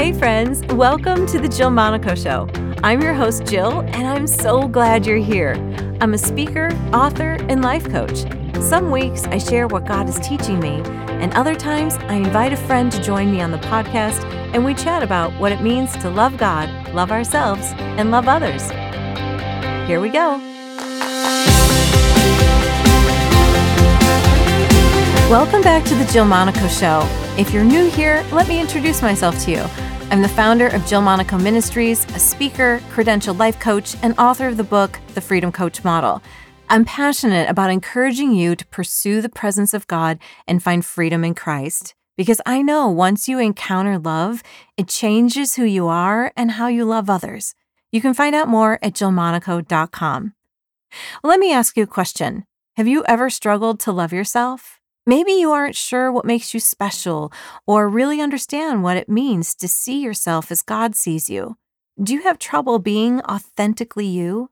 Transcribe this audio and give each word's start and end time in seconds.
Hey, 0.00 0.14
friends, 0.14 0.64
welcome 0.72 1.26
to 1.26 1.38
the 1.38 1.46
Jill 1.46 1.68
Monaco 1.68 2.14
Show. 2.14 2.48
I'm 2.82 3.02
your 3.02 3.12
host, 3.12 3.44
Jill, 3.44 3.80
and 3.80 4.06
I'm 4.06 4.26
so 4.26 4.66
glad 4.66 5.04
you're 5.04 5.18
here. 5.18 5.56
I'm 6.00 6.14
a 6.14 6.18
speaker, 6.18 6.70
author, 6.94 7.32
and 7.50 7.60
life 7.60 7.86
coach. 7.86 8.24
Some 8.62 8.90
weeks 8.90 9.24
I 9.24 9.36
share 9.36 9.68
what 9.68 9.84
God 9.84 10.08
is 10.08 10.18
teaching 10.18 10.58
me, 10.58 10.80
and 11.20 11.34
other 11.34 11.54
times 11.54 11.96
I 12.08 12.14
invite 12.14 12.54
a 12.54 12.56
friend 12.56 12.90
to 12.92 13.02
join 13.02 13.30
me 13.30 13.42
on 13.42 13.50
the 13.50 13.58
podcast 13.58 14.24
and 14.54 14.64
we 14.64 14.72
chat 14.72 15.02
about 15.02 15.38
what 15.38 15.52
it 15.52 15.60
means 15.60 15.92
to 15.98 16.08
love 16.08 16.38
God, 16.38 16.70
love 16.94 17.12
ourselves, 17.12 17.66
and 17.76 18.10
love 18.10 18.26
others. 18.26 18.70
Here 19.86 20.00
we 20.00 20.08
go. 20.08 20.38
Welcome 25.28 25.60
back 25.60 25.84
to 25.84 25.94
the 25.94 26.08
Jill 26.10 26.24
Monaco 26.24 26.68
Show. 26.68 27.06
If 27.36 27.52
you're 27.52 27.64
new 27.64 27.90
here, 27.90 28.24
let 28.32 28.48
me 28.48 28.58
introduce 28.60 29.02
myself 29.02 29.38
to 29.44 29.50
you. 29.50 29.89
I'm 30.10 30.22
the 30.22 30.28
founder 30.28 30.66
of 30.66 30.84
Jill 30.86 31.02
Monaco 31.02 31.38
Ministries, 31.38 32.04
a 32.16 32.18
speaker, 32.18 32.80
credentialed 32.90 33.38
life 33.38 33.60
coach, 33.60 33.94
and 34.02 34.18
author 34.18 34.48
of 34.48 34.56
the 34.56 34.64
book, 34.64 34.98
The 35.14 35.20
Freedom 35.20 35.52
Coach 35.52 35.84
Model. 35.84 36.20
I'm 36.68 36.84
passionate 36.84 37.48
about 37.48 37.70
encouraging 37.70 38.32
you 38.32 38.56
to 38.56 38.66
pursue 38.66 39.22
the 39.22 39.28
presence 39.28 39.72
of 39.72 39.86
God 39.86 40.18
and 40.48 40.60
find 40.60 40.84
freedom 40.84 41.22
in 41.22 41.36
Christ. 41.36 41.94
Because 42.16 42.40
I 42.44 42.60
know 42.60 42.88
once 42.88 43.28
you 43.28 43.38
encounter 43.38 44.00
love, 44.00 44.42
it 44.76 44.88
changes 44.88 45.54
who 45.54 45.64
you 45.64 45.86
are 45.86 46.32
and 46.36 46.50
how 46.50 46.66
you 46.66 46.84
love 46.84 47.08
others. 47.08 47.54
You 47.92 48.00
can 48.00 48.12
find 48.12 48.34
out 48.34 48.48
more 48.48 48.80
at 48.82 48.94
jillmonaco.com. 48.94 50.34
Let 51.22 51.38
me 51.38 51.52
ask 51.52 51.76
you 51.76 51.84
a 51.84 51.86
question. 51.86 52.46
Have 52.76 52.88
you 52.88 53.04
ever 53.06 53.30
struggled 53.30 53.78
to 53.80 53.92
love 53.92 54.12
yourself? 54.12 54.79
Maybe 55.06 55.32
you 55.32 55.50
aren't 55.50 55.76
sure 55.76 56.12
what 56.12 56.24
makes 56.24 56.52
you 56.54 56.60
special 56.60 57.32
or 57.66 57.88
really 57.88 58.20
understand 58.20 58.82
what 58.82 58.96
it 58.96 59.08
means 59.08 59.54
to 59.56 59.68
see 59.68 60.00
yourself 60.00 60.50
as 60.52 60.62
God 60.62 60.94
sees 60.94 61.30
you. 61.30 61.56
Do 62.02 62.14
you 62.14 62.22
have 62.22 62.38
trouble 62.38 62.78
being 62.78 63.20
authentically 63.22 64.06
you? 64.06 64.50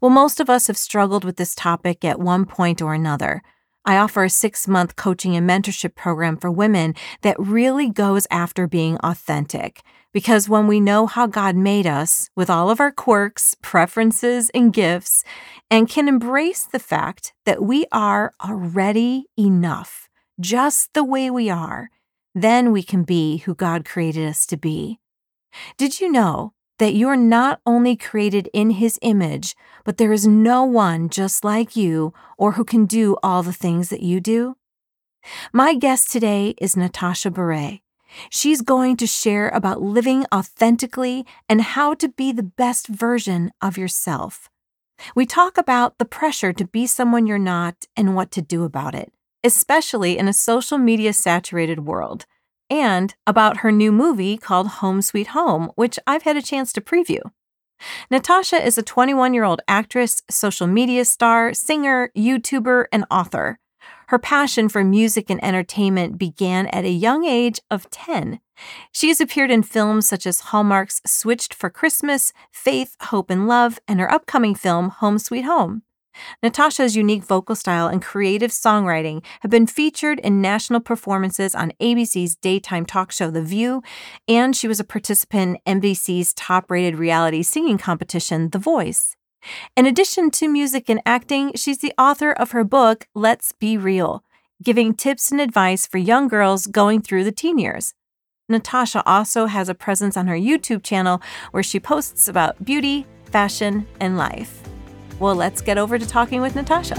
Well, 0.00 0.10
most 0.10 0.40
of 0.40 0.50
us 0.50 0.66
have 0.66 0.76
struggled 0.76 1.24
with 1.24 1.36
this 1.36 1.54
topic 1.54 2.04
at 2.04 2.20
one 2.20 2.44
point 2.44 2.82
or 2.82 2.94
another. 2.94 3.42
I 3.84 3.96
offer 3.96 4.24
a 4.24 4.30
six 4.30 4.68
month 4.68 4.96
coaching 4.96 5.34
and 5.36 5.48
mentorship 5.48 5.94
program 5.94 6.36
for 6.36 6.50
women 6.50 6.94
that 7.22 7.38
really 7.38 7.88
goes 7.88 8.26
after 8.30 8.66
being 8.66 8.96
authentic. 8.98 9.82
Because 10.12 10.48
when 10.48 10.66
we 10.66 10.78
know 10.78 11.06
how 11.06 11.26
God 11.26 11.56
made 11.56 11.86
us 11.86 12.28
with 12.36 12.50
all 12.50 12.70
of 12.70 12.80
our 12.80 12.92
quirks, 12.92 13.56
preferences, 13.62 14.50
and 14.50 14.72
gifts, 14.72 15.24
and 15.70 15.88
can 15.88 16.06
embrace 16.06 16.64
the 16.64 16.78
fact 16.78 17.32
that 17.46 17.62
we 17.62 17.86
are 17.92 18.32
already 18.44 19.26
enough, 19.38 20.10
just 20.38 20.92
the 20.92 21.02
way 21.02 21.30
we 21.30 21.48
are, 21.48 21.88
then 22.34 22.72
we 22.72 22.82
can 22.82 23.04
be 23.04 23.38
who 23.38 23.54
God 23.54 23.84
created 23.86 24.28
us 24.28 24.44
to 24.46 24.56
be. 24.56 25.00
Did 25.78 26.00
you 26.00 26.12
know 26.12 26.52
that 26.82 26.96
you're 26.96 27.14
not 27.14 27.60
only 27.64 27.94
created 27.94 28.50
in 28.52 28.70
His 28.70 28.98
image, 29.02 29.54
but 29.84 29.98
there 29.98 30.12
is 30.12 30.26
no 30.26 30.64
one 30.64 31.08
just 31.08 31.44
like 31.44 31.76
you 31.76 32.12
or 32.36 32.52
who 32.52 32.64
can 32.64 32.86
do 32.86 33.16
all 33.22 33.44
the 33.44 33.52
things 33.52 33.88
that 33.90 34.02
you 34.02 34.20
do? 34.20 34.56
My 35.52 35.74
guest 35.74 36.10
today 36.10 36.56
is 36.60 36.76
Natasha 36.76 37.30
Bure. 37.30 37.78
She's 38.30 38.62
going 38.62 38.96
to 38.96 39.06
share 39.06 39.48
about 39.50 39.80
living 39.80 40.26
authentically 40.34 41.24
and 41.48 41.60
how 41.60 41.94
to 41.94 42.08
be 42.08 42.32
the 42.32 42.42
best 42.42 42.88
version 42.88 43.52
of 43.62 43.78
yourself. 43.78 44.50
We 45.14 45.24
talk 45.24 45.56
about 45.56 45.98
the 45.98 46.04
pressure 46.04 46.52
to 46.52 46.66
be 46.66 46.88
someone 46.88 47.28
you're 47.28 47.38
not 47.38 47.84
and 47.96 48.16
what 48.16 48.32
to 48.32 48.42
do 48.42 48.64
about 48.64 48.96
it, 48.96 49.12
especially 49.44 50.18
in 50.18 50.26
a 50.26 50.32
social 50.32 50.78
media 50.78 51.12
saturated 51.12 51.86
world, 51.86 52.26
and 52.72 53.14
about 53.26 53.58
her 53.58 53.70
new 53.70 53.92
movie 53.92 54.38
called 54.38 54.66
Home 54.80 55.02
Sweet 55.02 55.28
Home, 55.28 55.70
which 55.74 55.98
I've 56.06 56.22
had 56.22 56.38
a 56.38 56.42
chance 56.42 56.72
to 56.72 56.80
preview. 56.80 57.20
Natasha 58.10 58.64
is 58.64 58.78
a 58.78 58.82
21 58.82 59.34
year 59.34 59.44
old 59.44 59.60
actress, 59.68 60.22
social 60.30 60.66
media 60.66 61.04
star, 61.04 61.52
singer, 61.52 62.10
YouTuber, 62.16 62.86
and 62.90 63.04
author. 63.10 63.58
Her 64.08 64.18
passion 64.18 64.70
for 64.70 64.82
music 64.84 65.28
and 65.28 65.42
entertainment 65.44 66.16
began 66.16 66.66
at 66.68 66.84
a 66.84 66.90
young 66.90 67.26
age 67.26 67.60
of 67.70 67.90
10. 67.90 68.40
She 68.90 69.08
has 69.08 69.20
appeared 69.20 69.50
in 69.50 69.62
films 69.62 70.06
such 70.06 70.26
as 70.26 70.40
Hallmark's 70.40 71.02
Switched 71.04 71.52
for 71.52 71.68
Christmas, 71.68 72.32
Faith, 72.50 72.96
Hope, 73.02 73.28
and 73.28 73.46
Love, 73.46 73.80
and 73.86 74.00
her 74.00 74.10
upcoming 74.10 74.54
film, 74.54 74.88
Home 74.88 75.18
Sweet 75.18 75.42
Home. 75.42 75.82
Natasha's 76.42 76.96
unique 76.96 77.24
vocal 77.24 77.54
style 77.54 77.88
and 77.88 78.02
creative 78.02 78.50
songwriting 78.50 79.24
have 79.40 79.50
been 79.50 79.66
featured 79.66 80.18
in 80.20 80.40
national 80.40 80.80
performances 80.80 81.54
on 81.54 81.72
ABC's 81.80 82.36
daytime 82.36 82.84
talk 82.84 83.12
show 83.12 83.30
The 83.30 83.42
View, 83.42 83.82
and 84.28 84.54
she 84.54 84.68
was 84.68 84.80
a 84.80 84.84
participant 84.84 85.60
in 85.64 85.80
NBC's 85.80 86.34
top 86.34 86.70
rated 86.70 86.96
reality 86.96 87.42
singing 87.42 87.78
competition, 87.78 88.50
The 88.50 88.58
Voice. 88.58 89.16
In 89.76 89.86
addition 89.86 90.30
to 90.32 90.48
music 90.48 90.88
and 90.88 91.00
acting, 91.04 91.52
she's 91.56 91.78
the 91.78 91.92
author 91.98 92.32
of 92.32 92.52
her 92.52 92.64
book, 92.64 93.08
Let's 93.14 93.52
Be 93.52 93.76
Real, 93.76 94.22
giving 94.62 94.94
tips 94.94 95.32
and 95.32 95.40
advice 95.40 95.86
for 95.86 95.98
young 95.98 96.28
girls 96.28 96.66
going 96.66 97.02
through 97.02 97.24
the 97.24 97.32
teen 97.32 97.58
years. 97.58 97.94
Natasha 98.48 99.02
also 99.06 99.46
has 99.46 99.68
a 99.68 99.74
presence 99.74 100.16
on 100.16 100.26
her 100.26 100.36
YouTube 100.36 100.82
channel 100.82 101.20
where 101.50 101.62
she 101.62 101.80
posts 101.80 102.28
about 102.28 102.64
beauty, 102.64 103.06
fashion, 103.24 103.86
and 103.98 104.16
life. 104.16 104.61
Well, 105.22 105.36
let's 105.36 105.60
get 105.60 105.78
over 105.78 106.00
to 106.00 106.04
talking 106.04 106.40
with 106.40 106.56
Natasha. 106.56 106.96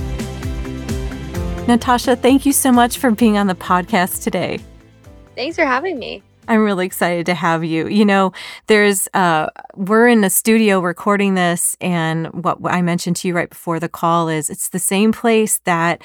Natasha, 1.68 2.16
thank 2.16 2.46
you 2.46 2.54
so 2.54 2.72
much 2.72 2.98
for 2.98 3.12
being 3.12 3.38
on 3.38 3.48
the 3.48 3.54
podcast 3.54 4.24
today. 4.24 4.62
Thanks 5.36 5.58
for 5.58 5.66
having 5.66 6.00
me. 6.00 6.24
I'm 6.48 6.64
really 6.64 6.86
excited 6.86 7.26
to 7.26 7.34
have 7.34 7.66
you. 7.66 7.90
You 7.90 8.06
know, 8.06 8.32
there's 8.68 9.10
uh 9.14 9.48
we're 9.76 10.08
in 10.08 10.24
a 10.24 10.30
studio 10.30 10.80
recording 10.80 11.36
this 11.36 11.76
and 11.82 12.28
what 12.28 12.60
I 12.64 12.82
mentioned 12.82 13.18
to 13.18 13.28
you 13.28 13.36
right 13.36 13.50
before 13.50 13.82
the 13.82 13.90
call 13.90 14.30
is 14.30 14.50
it's 14.50 14.70
the 14.70 14.80
same 14.80 15.12
place 15.12 15.58
that 15.66 16.02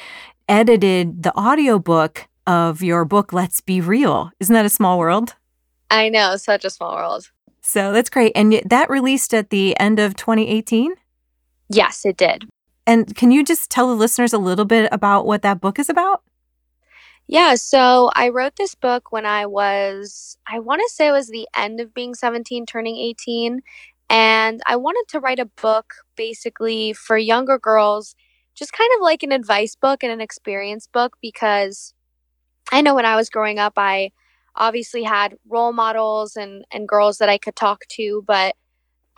edited 0.49 1.23
the 1.23 1.33
audiobook 1.39 2.27
of 2.49 2.83
your 2.83 3.05
book 3.05 3.33
Let's 3.33 3.61
Be 3.61 3.81
Real. 3.81 4.33
Isn't 4.41 4.55
that 4.55 4.67
a 4.67 4.71
small 4.71 4.99
world? 4.99 5.37
I 5.89 6.09
know, 6.09 6.35
such 6.35 6.65
a 6.65 6.71
small 6.71 6.97
world. 6.97 7.31
So 7.61 7.93
that's 7.93 8.11
great. 8.11 8.33
And 8.35 8.61
that 8.67 8.91
released 8.91 9.33
at 9.35 9.51
the 9.51 9.79
end 9.79 10.01
of 10.01 10.17
2018? 10.17 10.95
Yes, 11.69 12.05
it 12.05 12.17
did. 12.17 12.49
And 12.87 13.15
can 13.15 13.31
you 13.31 13.45
just 13.45 13.71
tell 13.71 13.89
the 13.89 13.95
listeners 13.95 14.33
a 14.33 14.39
little 14.39 14.65
bit 14.65 14.89
about 14.93 15.27
what 15.27 15.43
that 15.43 15.61
book 15.61 15.79
is 15.79 15.91
about? 15.91 16.23
Yeah, 17.27 17.57
so 17.57 18.11
I 18.15 18.31
wrote 18.31 18.57
this 18.57 18.75
book 18.75 19.13
when 19.13 19.27
I 19.27 19.45
was, 19.45 20.39
I 20.47 20.61
want 20.61 20.81
to 20.81 20.95
say 20.95 21.09
it 21.09 21.13
was 21.13 21.29
the 21.29 21.47
end 21.55 21.79
of 21.79 21.93
being 21.93 22.15
17, 22.15 22.65
turning 22.65 22.97
18. 22.97 23.61
And 24.09 24.63
I 24.67 24.77
wanted 24.77 25.05
to 25.09 25.21
write 25.21 25.39
a 25.39 25.45
book 25.45 25.93
basically 26.17 26.95
for 26.95 27.19
younger 27.19 27.59
girls, 27.59 28.15
just 28.55 28.73
kind 28.73 28.91
of 28.97 29.03
like 29.03 29.23
an 29.23 29.33
advice 29.33 29.77
book 29.77 30.03
and 30.03 30.11
an 30.11 30.23
experience 30.23 30.89
book, 30.91 31.19
because 31.21 31.93
I 32.73 32.81
know 32.81 32.95
when 32.95 33.05
I 33.05 33.17
was 33.17 33.29
growing 33.29 33.59
up, 33.59 33.75
I 33.77 34.13
obviously 34.57 35.03
had 35.03 35.37
role 35.47 35.75
models 35.75 36.35
and, 36.35 36.65
and 36.73 36.89
girls 36.89 37.19
that 37.19 37.29
I 37.29 37.37
could 37.37 37.57
talk 37.57 37.83
to, 37.91 38.25
but 38.27 38.57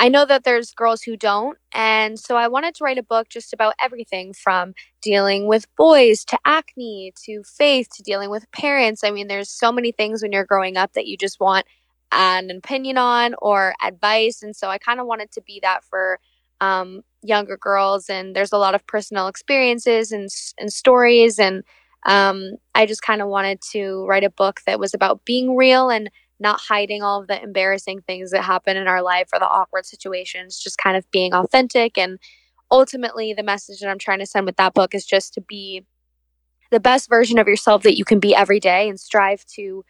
I 0.01 0.09
know 0.09 0.25
that 0.25 0.45
there's 0.45 0.73
girls 0.73 1.03
who 1.03 1.15
don't. 1.15 1.59
And 1.75 2.19
so 2.19 2.35
I 2.35 2.49
wanted 2.49 2.75
to 2.77 2.85
write 2.85 2.97
a 2.97 3.03
book 3.03 3.29
just 3.29 3.53
about 3.53 3.75
everything 3.79 4.33
from 4.33 4.73
dealing 5.03 5.47
with 5.47 5.67
boys 5.77 6.25
to 6.25 6.39
acne 6.47 7.13
to 7.27 7.43
faith 7.45 7.89
to 7.97 8.03
dealing 8.03 8.31
with 8.31 8.51
parents. 8.51 9.05
I 9.05 9.11
mean, 9.11 9.29
there's 9.29 9.51
so 9.51 9.71
many 9.71 9.93
things 9.93 10.23
when 10.23 10.33
you're 10.33 10.47
growing 10.47 10.79
up 10.79 10.95
that 10.95 11.07
you 11.07 11.19
just 11.19 11.39
want 11.39 11.67
an 12.13 12.51
opinion 12.51 12.97
on 12.97 13.35
or 13.43 13.75
advice. 13.85 14.43
And 14.43 14.57
so 14.57 14.69
I 14.69 14.79
kind 14.79 15.01
of 15.01 15.07
wanted 15.07 15.33
to 15.33 15.43
be 15.43 15.61
that 15.63 15.85
for 15.85 16.19
um, 16.63 17.03
younger 17.23 17.59
girls. 17.59 18.09
And 18.09 18.35
there's 18.35 18.53
a 18.53 18.59
lot 18.59 18.75
of 18.75 18.87
personal 18.87 19.29
experiences 19.29 20.13
and, 20.13 20.31
and 20.59 20.73
stories. 20.73 21.39
And 21.39 21.63
um, 22.07 22.53
I 22.75 22.87
just 22.87 23.03
kind 23.03 23.21
of 23.21 23.29
wanted 23.29 23.61
to 23.73 24.07
write 24.07 24.25
a 24.25 24.31
book 24.31 24.61
that 24.65 24.81
was 24.81 24.95
about 24.95 25.27
being 25.27 25.57
real 25.57 25.91
and 25.91 26.11
not 26.41 26.61
hiding 26.61 27.03
all 27.03 27.21
of 27.21 27.29
the 27.29 27.43
embarrassing 27.43 28.01
things 28.03 28.31
that 28.31 28.43
happen 28.43 28.77
in 28.77 28.89
our 28.89 29.03
life 29.03 29.29
or 29.33 29.39
the 29.39 29.49
awkward 29.49 29.87
situations, 29.87 30.59
just 30.59 30.79
kind 30.79 30.97
of 30.97 31.09
being 31.11 31.35
authentic. 31.35 31.99
And 31.99 32.19
ultimately, 32.71 33.33
the 33.33 33.43
message 33.43 33.81
that 33.81 33.91
I'm 33.91 33.99
trying 33.99 34.21
to 34.21 34.27
send 34.27 34.47
with 34.47 34.57
that 34.57 34.75
book 34.75 34.95
is 34.95 35.05
just 35.05 35.35
to 35.35 35.41
be 35.41 35.85
the 36.71 36.81
best 36.81 37.09
version 37.09 37.39
of 37.39 37.47
yourself 37.47 37.83
that 37.83 37.99
you 37.99 38.05
can 38.05 38.21
be 38.21 38.35
every 38.35 38.61
day 38.61 38.89
and 38.89 38.99
strive 38.99 39.45
to 39.55 39.85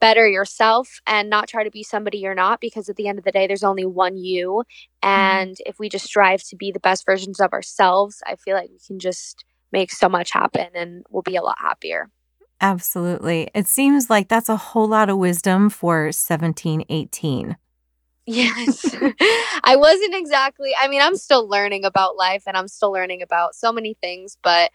better 0.00 0.28
yourself 0.28 1.00
and 1.06 1.28
not 1.28 1.48
try 1.48 1.64
to 1.64 1.70
be 1.70 1.82
somebody 1.82 2.18
you're 2.18 2.34
not 2.34 2.60
because 2.60 2.88
at 2.88 2.96
the 2.96 3.08
end 3.08 3.18
of 3.18 3.24
the 3.24 3.32
day 3.32 3.46
there's 3.46 3.64
only 3.64 3.84
one 3.84 4.16
you 4.16 4.62
mm-hmm. 5.02 5.08
and 5.08 5.56
mm. 5.56 5.60
if 5.66 5.78
we 5.78 5.88
just 5.88 6.04
strive 6.04 6.42
to 6.42 6.54
be 6.54 6.70
the 6.70 6.80
best 6.80 7.04
versions 7.04 7.40
of 7.40 7.52
ourselves 7.52 8.22
i 8.26 8.36
feel 8.36 8.54
like 8.54 8.70
we 8.70 8.78
can 8.86 8.98
just 8.98 9.44
make 9.72 9.90
so 9.90 10.08
much 10.08 10.30
happen 10.30 10.68
and 10.74 11.04
we'll 11.10 11.22
be 11.22 11.36
a 11.36 11.42
lot 11.42 11.58
happier 11.58 12.08
Absolutely. 12.60 13.50
It 13.54 13.68
seems 13.68 14.10
like 14.10 14.28
that's 14.28 14.48
a 14.48 14.56
whole 14.56 14.88
lot 14.88 15.08
of 15.08 15.18
wisdom 15.18 15.70
for 15.70 16.10
17, 16.10 16.84
18. 16.88 17.56
Yes. 18.26 18.94
I 19.64 19.76
wasn't 19.76 20.14
exactly, 20.14 20.72
I 20.78 20.88
mean, 20.88 21.00
I'm 21.00 21.16
still 21.16 21.48
learning 21.48 21.84
about 21.84 22.16
life 22.16 22.42
and 22.46 22.56
I'm 22.56 22.68
still 22.68 22.92
learning 22.92 23.22
about 23.22 23.54
so 23.54 23.72
many 23.72 23.94
things, 24.02 24.36
but 24.42 24.70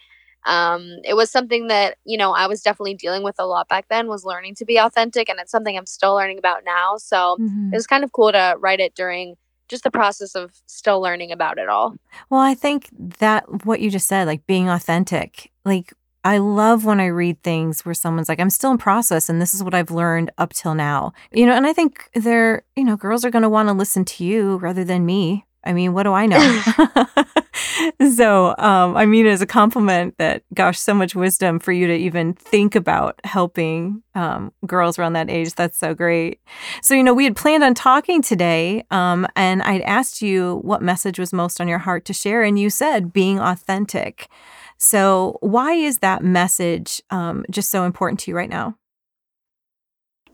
um, 0.45 1.00
it 1.03 1.15
was 1.15 1.31
something 1.31 1.68
that 1.68 1.97
you 2.03 2.18
know 2.18 2.33
i 2.33 2.47
was 2.47 2.62
definitely 2.62 2.95
dealing 2.95 3.24
with 3.24 3.35
a 3.39 3.45
lot 3.45 3.68
back 3.69 3.88
then 3.89 4.07
was 4.07 4.25
learning 4.25 4.56
to 4.56 4.65
be 4.65 4.77
authentic 4.77 5.29
and 5.29 5.39
it's 5.39 5.51
something 5.51 5.77
i'm 5.77 5.86
still 5.86 6.15
learning 6.15 6.38
about 6.38 6.63
now 6.65 6.97
so 6.97 7.38
mm-hmm. 7.39 7.69
it 7.71 7.75
was 7.75 7.88
kind 7.88 8.03
of 8.03 8.12
cool 8.12 8.31
to 8.31 8.56
write 8.59 8.79
it 8.79 8.94
during 8.95 9.36
just 9.69 9.83
the 9.83 9.91
process 9.91 10.36
of 10.36 10.51
still 10.65 11.01
learning 11.01 11.31
about 11.31 11.57
it 11.57 11.69
all 11.69 11.95
well 12.29 12.41
i 12.41 12.53
think 12.53 12.89
that 13.19 13.65
what 13.65 13.79
you 13.79 13.89
just 13.89 14.07
said 14.07 14.27
like 14.27 14.45
being 14.45 14.69
authentic 14.69 15.51
like 15.63 15.94
I 16.23 16.37
love 16.37 16.85
when 16.85 16.99
I 16.99 17.07
read 17.07 17.41
things 17.43 17.85
where 17.85 17.93
someone's 17.93 18.29
like, 18.29 18.39
I'm 18.39 18.49
still 18.49 18.71
in 18.71 18.77
process 18.77 19.29
and 19.29 19.41
this 19.41 19.53
is 19.53 19.63
what 19.63 19.73
I've 19.73 19.91
learned 19.91 20.31
up 20.37 20.53
till 20.53 20.73
now. 20.73 21.13
You 21.31 21.45
know, 21.45 21.53
and 21.53 21.67
I 21.67 21.73
think 21.73 22.09
they're, 22.13 22.63
you 22.75 22.83
know, 22.83 22.95
girls 22.95 23.25
are 23.25 23.31
going 23.31 23.43
to 23.43 23.49
want 23.49 23.69
to 23.69 23.73
listen 23.73 24.05
to 24.05 24.23
you 24.23 24.57
rather 24.57 24.83
than 24.83 25.05
me. 25.05 25.45
I 25.65 25.73
mean, 25.73 25.93
what 25.93 26.03
do 26.03 26.13
I 26.13 26.25
know? 26.25 26.61
so, 28.15 28.55
um, 28.57 28.95
I 28.95 29.05
mean, 29.05 29.25
as 29.27 29.41
a 29.41 29.45
compliment 29.45 30.17
that, 30.17 30.43
gosh, 30.53 30.79
so 30.79 30.93
much 30.93 31.15
wisdom 31.15 31.59
for 31.59 31.71
you 31.71 31.87
to 31.87 31.95
even 31.95 32.33
think 32.33 32.75
about 32.75 33.19
helping 33.23 34.03
um, 34.15 34.51
girls 34.65 34.97
around 34.97 35.13
that 35.13 35.29
age. 35.29 35.53
That's 35.53 35.77
so 35.77 35.93
great. 35.93 36.39
So, 36.81 36.93
you 36.93 37.03
know, 37.03 37.13
we 37.13 37.23
had 37.23 37.35
planned 37.35 37.63
on 37.63 37.73
talking 37.73 38.21
today, 38.21 38.83
um, 38.91 39.27
and 39.35 39.61
I'd 39.63 39.81
asked 39.81 40.21
you 40.21 40.59
what 40.63 40.81
message 40.81 41.19
was 41.19 41.33
most 41.33 41.61
on 41.61 41.67
your 41.67 41.79
heart 41.79 42.05
to 42.05 42.13
share, 42.13 42.43
and 42.43 42.57
you 42.59 42.69
said 42.69 43.13
being 43.13 43.39
authentic. 43.39 44.29
So, 44.77 45.37
why 45.41 45.73
is 45.73 45.99
that 45.99 46.23
message 46.23 47.01
um, 47.09 47.45
just 47.49 47.69
so 47.69 47.83
important 47.83 48.19
to 48.21 48.31
you 48.31 48.37
right 48.37 48.49
now? 48.49 48.77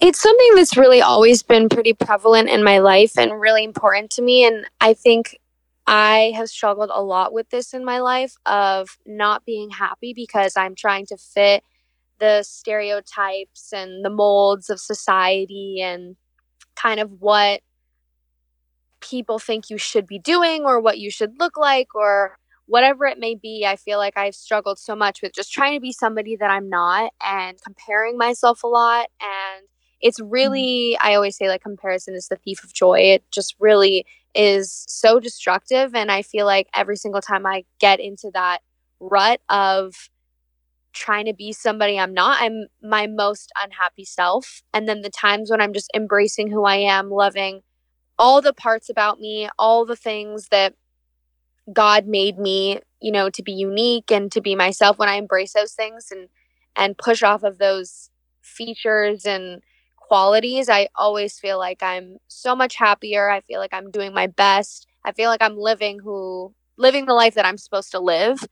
It's 0.01 0.21
something 0.21 0.55
that's 0.55 0.77
really 0.77 1.01
always 1.01 1.43
been 1.43 1.67
pretty 1.67 1.93
prevalent 1.93 2.49
in 2.49 2.63
my 2.63 2.79
life 2.79 3.17
and 3.17 3.39
really 3.39 3.65
important 3.65 4.11
to 4.11 4.21
me. 4.21 4.45
And 4.45 4.65
I 4.79 4.93
think 4.93 5.37
I 5.85 6.33
have 6.35 6.49
struggled 6.49 6.89
a 6.93 7.03
lot 7.03 7.33
with 7.33 7.49
this 7.49 7.73
in 7.73 7.83
my 7.83 7.99
life 7.99 8.35
of 8.45 8.97
not 9.05 9.45
being 9.45 9.71
happy 9.71 10.13
because 10.13 10.55
I'm 10.55 10.73
trying 10.73 11.05
to 11.07 11.17
fit 11.17 11.63
the 12.19 12.43
stereotypes 12.43 13.73
and 13.73 14.05
the 14.05 14.09
molds 14.09 14.69
of 14.69 14.79
society 14.79 15.81
and 15.81 16.15
kind 16.75 16.99
of 16.99 17.19
what 17.19 17.61
people 19.01 19.39
think 19.39 19.69
you 19.69 19.77
should 19.77 20.07
be 20.07 20.19
doing 20.19 20.63
or 20.65 20.79
what 20.79 20.99
you 20.99 21.11
should 21.11 21.39
look 21.39 21.57
like 21.57 21.93
or 21.93 22.37
whatever 22.69 23.05
it 23.05 23.19
may 23.19 23.35
be, 23.35 23.65
I 23.67 23.75
feel 23.75 23.97
like 23.97 24.17
I've 24.17 24.35
struggled 24.35 24.79
so 24.79 24.95
much 24.95 25.21
with 25.21 25.33
just 25.33 25.51
trying 25.51 25.75
to 25.75 25.81
be 25.81 25.91
somebody 25.91 26.35
that 26.37 26.49
I'm 26.49 26.69
not 26.69 27.11
and 27.23 27.57
comparing 27.61 28.17
myself 28.17 28.63
a 28.63 28.67
lot. 28.67 29.07
And 29.21 29.67
it's 30.01 30.19
mm-hmm. 30.19 30.29
really 30.29 30.97
i 31.01 31.15
always 31.15 31.35
say 31.35 31.47
like 31.47 31.61
comparison 31.61 32.15
is 32.15 32.27
the 32.27 32.35
thief 32.37 32.63
of 32.63 32.73
joy 32.73 32.99
it 32.99 33.23
just 33.31 33.55
really 33.59 34.05
is 34.35 34.85
so 34.87 35.19
destructive 35.19 35.95
and 35.95 36.11
i 36.11 36.21
feel 36.21 36.45
like 36.45 36.67
every 36.73 36.95
single 36.95 37.21
time 37.21 37.45
i 37.45 37.63
get 37.79 37.99
into 37.99 38.29
that 38.33 38.59
rut 38.99 39.41
of 39.49 40.09
trying 40.93 41.25
to 41.25 41.33
be 41.33 41.53
somebody 41.53 41.99
i'm 41.99 42.13
not 42.13 42.41
i'm 42.41 42.65
my 42.81 43.07
most 43.07 43.51
unhappy 43.61 44.05
self 44.05 44.61
and 44.73 44.87
then 44.87 45.01
the 45.01 45.09
times 45.09 45.49
when 45.49 45.61
i'm 45.61 45.73
just 45.73 45.89
embracing 45.95 46.49
who 46.49 46.65
i 46.65 46.75
am 46.75 47.09
loving 47.09 47.61
all 48.17 48.41
the 48.41 48.53
parts 48.53 48.89
about 48.89 49.19
me 49.19 49.49
all 49.57 49.85
the 49.85 49.95
things 49.95 50.47
that 50.49 50.73
god 51.73 52.05
made 52.07 52.37
me 52.37 52.79
you 53.01 53.11
know 53.11 53.29
to 53.29 53.43
be 53.43 53.51
unique 53.51 54.11
and 54.11 54.31
to 54.31 54.41
be 54.41 54.55
myself 54.55 54.97
when 54.97 55.09
i 55.09 55.15
embrace 55.15 55.53
those 55.53 55.73
things 55.73 56.07
and 56.11 56.29
and 56.75 56.97
push 56.97 57.23
off 57.23 57.43
of 57.43 57.57
those 57.57 58.09
features 58.41 59.25
and 59.25 59.61
qualities, 59.97 60.69
I 60.69 60.87
always 60.95 61.37
feel 61.37 61.57
like 61.59 61.83
I'm 61.83 62.17
so 62.27 62.55
much 62.55 62.75
happier. 62.75 63.29
I 63.29 63.41
feel 63.41 63.59
like 63.59 63.73
I'm 63.73 63.91
doing 63.91 64.13
my 64.13 64.27
best. 64.27 64.87
I 65.05 65.11
feel 65.11 65.29
like 65.29 65.41
I'm 65.41 65.57
living 65.57 65.99
who 65.99 66.53
living 66.77 67.05
the 67.05 67.13
life 67.13 67.35
that 67.35 67.45
I'm 67.45 67.57
supposed 67.57 67.91
to 67.91 67.99
live. 67.99 68.43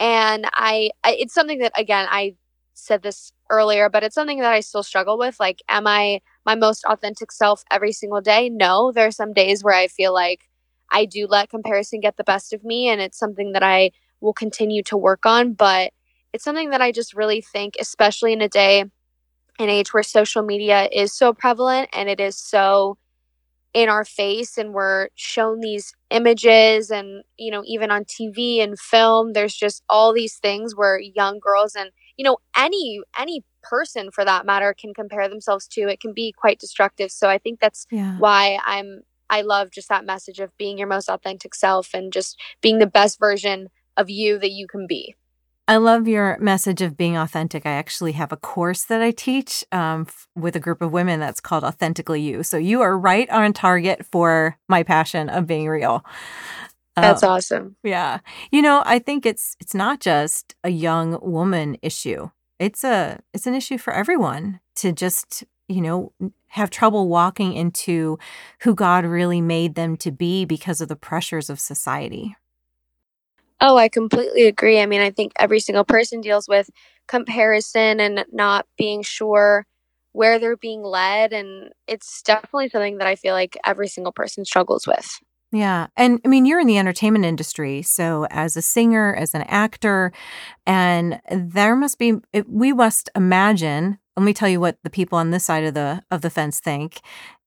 And 0.00 0.46
I, 0.54 0.90
I 1.04 1.12
it's 1.12 1.34
something 1.34 1.58
that 1.58 1.72
again, 1.76 2.06
I 2.10 2.34
said 2.74 3.02
this 3.02 3.32
earlier, 3.50 3.88
but 3.88 4.02
it's 4.02 4.14
something 4.14 4.40
that 4.40 4.52
I 4.52 4.60
still 4.60 4.82
struggle 4.82 5.18
with. 5.18 5.38
Like 5.38 5.60
am 5.68 5.86
I 5.86 6.20
my 6.46 6.54
most 6.54 6.84
authentic 6.86 7.30
self 7.32 7.62
every 7.70 7.92
single 7.92 8.20
day? 8.20 8.48
No, 8.48 8.92
there 8.92 9.06
are 9.06 9.10
some 9.12 9.32
days 9.32 9.62
where 9.62 9.74
I 9.74 9.88
feel 9.88 10.12
like 10.12 10.40
I 10.92 11.06
do 11.06 11.26
let 11.28 11.50
comparison 11.50 12.00
get 12.00 12.16
the 12.16 12.24
best 12.24 12.52
of 12.52 12.62
me 12.64 12.88
and 12.88 13.00
it's 13.00 13.18
something 13.18 13.52
that 13.52 13.62
I 13.62 13.90
will 14.20 14.32
continue 14.32 14.82
to 14.84 14.96
work 14.96 15.26
on, 15.26 15.54
but 15.54 15.92
it's 16.32 16.44
something 16.44 16.70
that 16.70 16.80
I 16.80 16.92
just 16.92 17.14
really 17.14 17.40
think 17.40 17.74
especially 17.80 18.32
in 18.32 18.42
a 18.42 18.48
day 18.48 18.84
an 19.58 19.68
age 19.68 19.92
where 19.92 20.02
social 20.02 20.42
media 20.42 20.88
is 20.92 21.12
so 21.12 21.32
prevalent 21.32 21.88
and 21.92 22.08
it 22.08 22.20
is 22.20 22.36
so 22.36 22.96
in 23.74 23.88
our 23.88 24.04
face 24.04 24.58
and 24.58 24.74
we're 24.74 25.08
shown 25.14 25.60
these 25.60 25.94
images 26.10 26.90
and 26.90 27.22
you 27.38 27.50
know 27.50 27.62
even 27.66 27.90
on 27.90 28.04
TV 28.04 28.62
and 28.62 28.78
film 28.78 29.32
there's 29.32 29.54
just 29.54 29.82
all 29.88 30.12
these 30.12 30.36
things 30.36 30.76
where 30.76 30.98
young 30.98 31.38
girls 31.40 31.74
and 31.74 31.90
you 32.16 32.24
know 32.24 32.36
any 32.56 33.00
any 33.18 33.42
person 33.62 34.10
for 34.10 34.24
that 34.24 34.44
matter 34.44 34.74
can 34.78 34.92
compare 34.92 35.28
themselves 35.28 35.66
to 35.68 35.82
it 35.82 36.00
can 36.00 36.12
be 36.12 36.32
quite 36.36 36.58
destructive 36.58 37.12
so 37.12 37.28
i 37.28 37.38
think 37.38 37.60
that's 37.60 37.86
yeah. 37.92 38.18
why 38.18 38.58
i'm 38.66 39.02
i 39.32 39.42
love 39.42 39.70
just 39.70 39.88
that 39.88 40.04
message 40.04 40.38
of 40.38 40.56
being 40.56 40.78
your 40.78 40.86
most 40.86 41.08
authentic 41.08 41.54
self 41.54 41.92
and 41.92 42.12
just 42.12 42.38
being 42.60 42.78
the 42.78 42.86
best 42.86 43.18
version 43.18 43.68
of 43.96 44.08
you 44.08 44.38
that 44.38 44.52
you 44.52 44.66
can 44.68 44.86
be 44.86 45.16
I 45.68 45.76
love 45.76 46.08
your 46.08 46.36
message 46.40 46.82
of 46.82 46.96
being 46.96 47.16
authentic. 47.16 47.64
I 47.64 47.70
actually 47.70 48.12
have 48.12 48.32
a 48.32 48.36
course 48.36 48.82
that 48.84 49.00
I 49.00 49.12
teach 49.12 49.64
um, 49.70 50.06
f- 50.08 50.26
with 50.34 50.56
a 50.56 50.60
group 50.60 50.82
of 50.82 50.92
women 50.92 51.20
that's 51.20 51.40
called 51.40 51.62
Authentically 51.62 52.20
You. 52.20 52.42
So 52.42 52.56
you 52.56 52.82
are 52.82 52.98
right 52.98 53.30
on 53.30 53.52
target 53.52 54.04
for 54.04 54.58
my 54.68 54.82
passion 54.82 55.28
of 55.28 55.46
being 55.46 55.68
real. 55.68 56.04
That's 56.96 57.22
um, 57.22 57.30
awesome. 57.30 57.76
Yeah. 57.82 58.18
You 58.50 58.60
know, 58.60 58.82
I 58.84 58.98
think 58.98 59.24
it's 59.24 59.56
it's 59.60 59.74
not 59.74 60.00
just 60.00 60.54
a 60.64 60.68
young 60.68 61.18
woman 61.22 61.76
issue. 61.80 62.30
It's 62.58 62.84
a 62.84 63.20
it's 63.32 63.46
an 63.46 63.54
issue 63.54 63.78
for 63.78 63.92
everyone 63.92 64.60
to 64.76 64.92
just, 64.92 65.44
you 65.72 65.80
know, 65.80 66.12
have 66.48 66.70
trouble 66.70 67.08
walking 67.08 67.54
into 67.54 68.18
who 68.60 68.74
God 68.74 69.04
really 69.04 69.40
made 69.40 69.74
them 69.74 69.96
to 69.98 70.10
be 70.10 70.44
because 70.44 70.80
of 70.80 70.88
the 70.88 70.96
pressures 70.96 71.48
of 71.48 71.58
society. 71.58 72.36
Oh, 73.60 73.76
I 73.76 73.88
completely 73.88 74.48
agree. 74.48 74.80
I 74.80 74.86
mean, 74.86 75.00
I 75.00 75.10
think 75.10 75.32
every 75.38 75.60
single 75.60 75.84
person 75.84 76.20
deals 76.20 76.48
with 76.48 76.68
comparison 77.06 78.00
and 78.00 78.24
not 78.32 78.66
being 78.76 79.02
sure 79.02 79.66
where 80.10 80.38
they're 80.38 80.56
being 80.56 80.82
led. 80.82 81.32
And 81.32 81.70
it's 81.86 82.22
definitely 82.22 82.68
something 82.68 82.98
that 82.98 83.06
I 83.06 83.14
feel 83.14 83.34
like 83.34 83.56
every 83.64 83.88
single 83.88 84.12
person 84.12 84.44
struggles 84.44 84.86
with. 84.86 85.08
Yeah. 85.52 85.88
And 85.96 86.20
I 86.24 86.28
mean, 86.28 86.46
you're 86.46 86.60
in 86.60 86.66
the 86.66 86.78
entertainment 86.78 87.24
industry. 87.24 87.82
So, 87.82 88.26
as 88.30 88.56
a 88.56 88.62
singer, 88.62 89.14
as 89.14 89.34
an 89.34 89.42
actor, 89.42 90.10
and 90.66 91.20
there 91.30 91.76
must 91.76 91.98
be, 91.98 92.14
we 92.46 92.72
must 92.72 93.10
imagine, 93.14 93.98
let 94.16 94.24
me 94.24 94.34
tell 94.34 94.48
you 94.48 94.60
what 94.60 94.78
the 94.82 94.90
people 94.90 95.18
on 95.18 95.30
this 95.30 95.44
side 95.44 95.64
of 95.64 95.74
the 95.74 96.02
of 96.10 96.20
the 96.20 96.30
fence 96.30 96.60
think. 96.60 97.00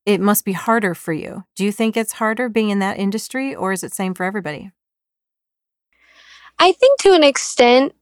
It 0.05 0.21
must 0.21 0.45
be 0.45 0.53
harder 0.53 0.93
for 0.93 1.13
you. 1.13 1.43
Do 1.55 1.65
you 1.65 1.71
think 1.71 1.97
it's 1.97 2.13
harder 2.13 2.47
being 2.47 2.69
in 2.69 2.79
that 2.79 2.99
industry 2.99 3.55
or 3.55 3.71
is 3.71 3.83
it 3.83 3.93
same 3.93 4.13
for 4.13 4.23
everybody? 4.23 4.71
I 6.59 6.71
think 6.71 6.99
to 7.01 7.13
an 7.13 7.23
extent 7.23 7.93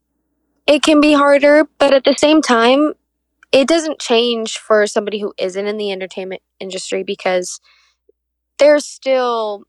it 0.67 0.83
can 0.83 1.01
be 1.01 1.13
harder, 1.13 1.67
but 1.77 1.93
at 1.93 2.03
the 2.03 2.15
same 2.17 2.41
time, 2.41 2.93
it 3.51 3.67
doesn't 3.67 3.99
change 3.99 4.57
for 4.57 4.85
somebody 4.87 5.19
who 5.19 5.33
isn't 5.37 5.65
in 5.65 5.77
the 5.77 5.91
entertainment 5.91 6.41
industry 6.59 7.03
because 7.03 7.59
there's 8.59 8.85
still 8.85 9.63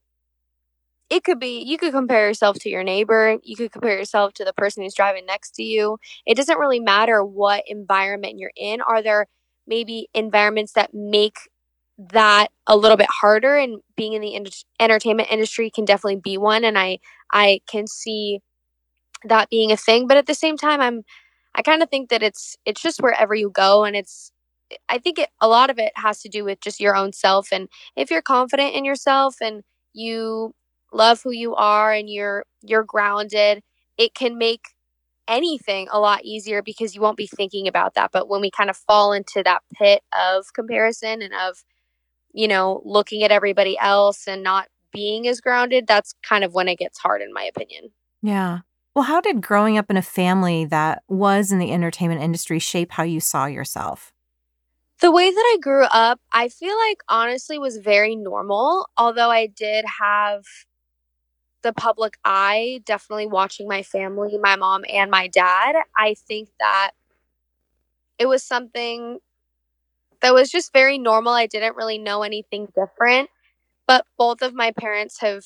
it 1.14 1.22
could 1.24 1.38
be 1.38 1.62
you 1.62 1.78
could 1.78 1.92
compare 1.92 2.26
yourself 2.26 2.58
to 2.60 2.68
your 2.68 2.82
neighbor 2.82 3.38
you 3.44 3.56
could 3.56 3.70
compare 3.72 3.96
yourself 3.96 4.32
to 4.34 4.44
the 4.44 4.52
person 4.52 4.82
who's 4.82 4.94
driving 4.94 5.26
next 5.26 5.52
to 5.52 5.62
you. 5.62 5.98
It 6.26 6.36
doesn't 6.36 6.58
really 6.58 6.80
matter 6.80 7.24
what 7.24 7.62
environment 7.68 8.38
you're 8.38 8.52
in. 8.56 8.80
Are 8.80 9.02
there 9.02 9.26
maybe 9.66 10.08
environments 10.14 10.72
that 10.72 10.90
make 10.92 11.36
that 11.98 12.48
a 12.66 12.76
little 12.76 12.96
bit 12.96 13.08
harder? 13.10 13.56
And 13.56 13.80
being 13.96 14.14
in 14.14 14.22
the 14.22 14.34
in- 14.34 14.46
entertainment 14.80 15.30
industry 15.30 15.70
can 15.70 15.84
definitely 15.84 16.20
be 16.22 16.36
one 16.38 16.64
and 16.64 16.78
i 16.78 16.98
i 17.32 17.60
can 17.68 17.86
see 17.86 18.40
that 19.24 19.50
being 19.50 19.72
a 19.72 19.76
thing. 19.76 20.06
But 20.06 20.16
at 20.18 20.26
the 20.26 20.34
same 20.34 20.56
time 20.56 20.80
i'm 20.80 21.02
i 21.54 21.62
kind 21.62 21.82
of 21.82 21.90
think 21.90 22.10
that 22.10 22.22
it's 22.22 22.56
it's 22.66 22.82
just 22.82 23.00
wherever 23.02 23.34
you 23.34 23.50
go 23.50 23.84
and 23.84 23.96
it's 23.96 24.32
i 24.88 24.98
think 24.98 25.18
it, 25.18 25.30
a 25.40 25.48
lot 25.48 25.70
of 25.70 25.78
it 25.78 25.92
has 25.96 26.20
to 26.22 26.28
do 26.28 26.44
with 26.44 26.60
just 26.60 26.80
your 26.80 26.96
own 26.96 27.12
self. 27.12 27.48
And 27.52 27.68
if 27.96 28.10
you're 28.10 28.22
confident 28.22 28.74
in 28.74 28.84
yourself 28.84 29.36
and 29.42 29.62
you 29.94 30.54
love 30.94 31.20
who 31.22 31.32
you 31.32 31.54
are 31.54 31.92
and 31.92 32.08
you're 32.08 32.44
you're 32.62 32.84
grounded 32.84 33.62
it 33.98 34.14
can 34.14 34.38
make 34.38 34.74
anything 35.28 35.88
a 35.90 35.98
lot 35.98 36.24
easier 36.24 36.62
because 36.62 36.94
you 36.94 37.00
won't 37.00 37.16
be 37.16 37.26
thinking 37.26 37.66
about 37.66 37.94
that. 37.94 38.10
But 38.12 38.28
when 38.28 38.40
we 38.40 38.50
kind 38.50 38.70
of 38.70 38.76
fall 38.76 39.12
into 39.12 39.42
that 39.44 39.62
pit 39.74 40.02
of 40.12 40.52
comparison 40.54 41.22
and 41.22 41.32
of 41.34 41.64
you 42.32 42.48
know 42.48 42.82
looking 42.84 43.22
at 43.22 43.30
everybody 43.30 43.78
else 43.78 44.26
and 44.26 44.42
not 44.42 44.68
being 44.92 45.26
as 45.26 45.40
grounded 45.40 45.86
that's 45.88 46.14
kind 46.22 46.44
of 46.44 46.54
when 46.54 46.68
it 46.68 46.78
gets 46.78 46.98
hard 46.98 47.22
in 47.22 47.32
my 47.32 47.44
opinion. 47.44 47.90
Yeah. 48.22 48.60
Well, 48.94 49.04
how 49.04 49.20
did 49.20 49.42
growing 49.42 49.76
up 49.76 49.90
in 49.90 49.96
a 49.96 50.02
family 50.02 50.64
that 50.66 51.02
was 51.08 51.50
in 51.50 51.58
the 51.58 51.72
entertainment 51.72 52.22
industry 52.22 52.60
shape 52.60 52.92
how 52.92 53.02
you 53.02 53.18
saw 53.18 53.46
yourself? 53.46 54.12
The 55.00 55.10
way 55.10 55.30
that 55.30 55.52
I 55.54 55.58
grew 55.60 55.84
up, 55.84 56.20
I 56.32 56.48
feel 56.48 56.76
like 56.88 56.98
honestly 57.08 57.58
was 57.58 57.78
very 57.78 58.14
normal, 58.14 58.86
although 58.96 59.30
I 59.30 59.48
did 59.48 59.84
have 60.00 60.44
the 61.64 61.74
public 61.74 62.18
eye, 62.24 62.82
definitely 62.86 63.26
watching 63.26 63.68
my 63.68 63.82
family, 63.82 64.38
my 64.38 64.56
mom 64.56 64.84
and 64.88 65.10
my 65.10 65.28
dad, 65.28 65.76
I 65.98 66.14
think 66.14 66.50
that 66.60 66.92
it 68.18 68.26
was 68.26 68.42
something 68.42 69.18
that 70.22 70.34
was 70.34 70.50
just 70.50 70.72
very 70.72 70.98
normal. 70.98 71.32
I 71.32 71.46
didn't 71.46 71.76
really 71.76 71.98
know 71.98 72.22
anything 72.22 72.68
different. 72.74 73.28
But 73.86 74.06
both 74.18 74.42
of 74.42 74.54
my 74.54 74.72
parents 74.72 75.20
have 75.20 75.44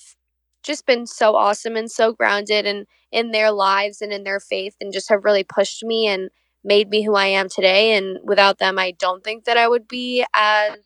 just 0.65 0.87
been 0.87 1.07
so 1.07 1.37
awesome 1.37 1.77
and 1.77 1.91
so 1.91 2.13
grounded 2.13 2.67
and 2.67 2.87
in 3.13 3.33
their 3.33 3.51
lives 3.53 4.03
and 4.03 4.13
in 4.13 4.25
their 4.25 4.41
faith 4.41 4.77
and 4.81 4.93
just 4.93 5.09
have 5.09 5.25
really 5.25 5.45
pushed 5.45 5.85
me 5.85 6.07
and 6.07 6.31
made 6.65 6.91
me 6.91 7.03
who 7.05 7.15
I 7.15 7.27
am 7.27 7.49
today. 7.49 7.97
And 7.97 8.19
without 8.25 8.59
them, 8.59 8.79
I 8.79 8.93
don't 8.93 9.25
think 9.25 9.45
that 9.45 9.57
I 9.57 9.69
would 9.69 9.89
be 9.89 10.25
as 10.35 10.79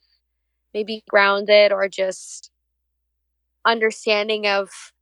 maybe 0.75 1.05
grounded 1.09 1.73
or 1.73 1.89
just 1.89 2.51
understanding 3.65 4.47
of 4.47 4.93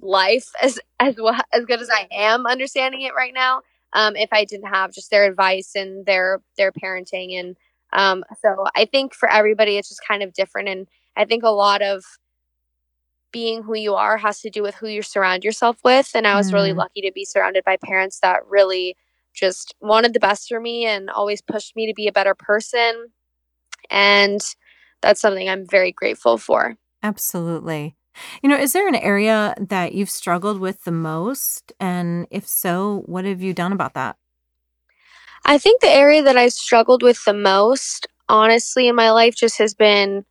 life 0.00 0.48
as 0.62 0.78
as 0.98 1.16
well 1.18 1.40
as 1.52 1.64
good 1.64 1.80
as 1.80 1.90
I 1.90 2.08
am 2.10 2.46
understanding 2.46 3.02
it 3.02 3.14
right 3.14 3.34
now. 3.34 3.62
Um, 3.92 4.14
if 4.16 4.28
I 4.32 4.44
didn't 4.44 4.68
have 4.68 4.92
just 4.92 5.10
their 5.10 5.24
advice 5.24 5.72
and 5.74 6.06
their 6.06 6.40
their 6.56 6.72
parenting 6.72 7.38
and 7.38 7.56
um, 7.92 8.24
so 8.40 8.66
I 8.76 8.84
think 8.84 9.14
for 9.14 9.28
everybody 9.28 9.76
it's 9.76 9.88
just 9.88 10.06
kind 10.06 10.22
of 10.22 10.32
different 10.32 10.68
and 10.68 10.86
I 11.16 11.24
think 11.24 11.42
a 11.42 11.50
lot 11.50 11.82
of 11.82 12.04
being 13.32 13.62
who 13.62 13.74
you 13.74 13.94
are 13.94 14.16
has 14.16 14.40
to 14.40 14.50
do 14.50 14.62
with 14.62 14.74
who 14.74 14.88
you 14.88 15.02
surround 15.02 15.44
yourself 15.44 15.78
with. 15.84 16.10
And 16.14 16.26
I 16.26 16.36
was 16.36 16.50
mm. 16.50 16.54
really 16.54 16.72
lucky 16.72 17.00
to 17.02 17.12
be 17.12 17.24
surrounded 17.24 17.64
by 17.64 17.76
parents 17.82 18.20
that 18.20 18.46
really 18.48 18.96
just 19.34 19.74
wanted 19.80 20.12
the 20.12 20.20
best 20.20 20.48
for 20.48 20.60
me 20.60 20.86
and 20.86 21.08
always 21.08 21.40
pushed 21.40 21.76
me 21.76 21.86
to 21.86 21.94
be 21.94 22.08
a 22.08 22.12
better 22.12 22.34
person. 22.34 23.06
And 23.90 24.40
that's 25.02 25.20
something 25.20 25.48
I'm 25.48 25.66
very 25.66 25.92
grateful 25.92 26.38
for. 26.38 26.76
Absolutely. 27.02 27.96
You 28.42 28.48
know, 28.48 28.56
is 28.56 28.72
there 28.72 28.88
an 28.88 28.94
area 28.94 29.54
that 29.58 29.94
you've 29.94 30.10
struggled 30.10 30.60
with 30.60 30.84
the 30.84 30.92
most? 30.92 31.72
And 31.78 32.26
if 32.30 32.46
so, 32.48 33.02
what 33.06 33.24
have 33.24 33.42
you 33.42 33.54
done 33.54 33.72
about 33.72 33.94
that? 33.94 34.16
I 35.44 35.58
think 35.58 35.80
the 35.80 35.88
area 35.88 36.22
that 36.22 36.36
I 36.36 36.48
struggled 36.48 37.02
with 37.02 37.24
the 37.24 37.32
most, 37.32 38.06
honestly, 38.28 38.88
in 38.88 38.94
my 38.94 39.10
life 39.10 39.34
just 39.34 39.58
has 39.58 39.74
been 39.74 40.24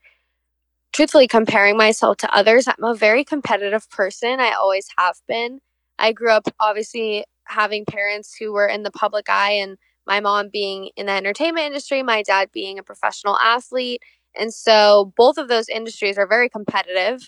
truthfully 0.94 1.28
comparing 1.28 1.78
myself 1.78 2.18
to 2.18 2.36
others. 2.36 2.68
I'm 2.68 2.84
a 2.84 2.96
very 2.96 3.24
competitive 3.24 3.90
person. 3.90 4.40
I 4.40 4.54
always 4.54 4.88
have 4.98 5.16
been. 5.28 5.60
I 5.98 6.14
grew 6.14 6.32
up 6.32 6.48
obviously 6.60 7.26
having 7.46 7.86
parents 7.86 8.36
who 8.36 8.54
were 8.54 8.68
in 8.68 8.84
the 8.84 8.92
public 8.92 9.30
eye 9.30 9.54
and 9.54 9.78
my 10.06 10.20
mom 10.20 10.50
being 10.52 10.90
in 10.96 11.08
the 11.08 11.12
entertainment 11.12 11.68
industry, 11.68 12.02
my 12.04 12.24
dad 12.24 12.50
being 12.52 12.80
a 12.80 12.84
professional 12.84 13.38
athlete. 13.38 14.02
And 14.40 14.54
so 14.54 15.14
both 15.18 15.38
of 15.38 15.48
those 15.48 15.70
industries 15.70 16.18
are 16.18 16.28
very 16.28 16.50
competitive 16.50 17.28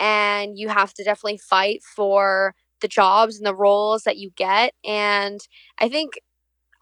and 0.00 0.58
you 0.58 0.68
have 0.68 0.94
to 0.94 1.04
definitely 1.04 1.38
fight 1.38 1.82
for 1.84 2.54
the 2.80 2.88
jobs 2.88 3.36
and 3.38 3.46
the 3.46 3.54
roles 3.54 4.02
that 4.04 4.18
you 4.18 4.30
get. 4.36 4.74
And 4.84 5.40
I 5.78 5.88
think 5.88 6.14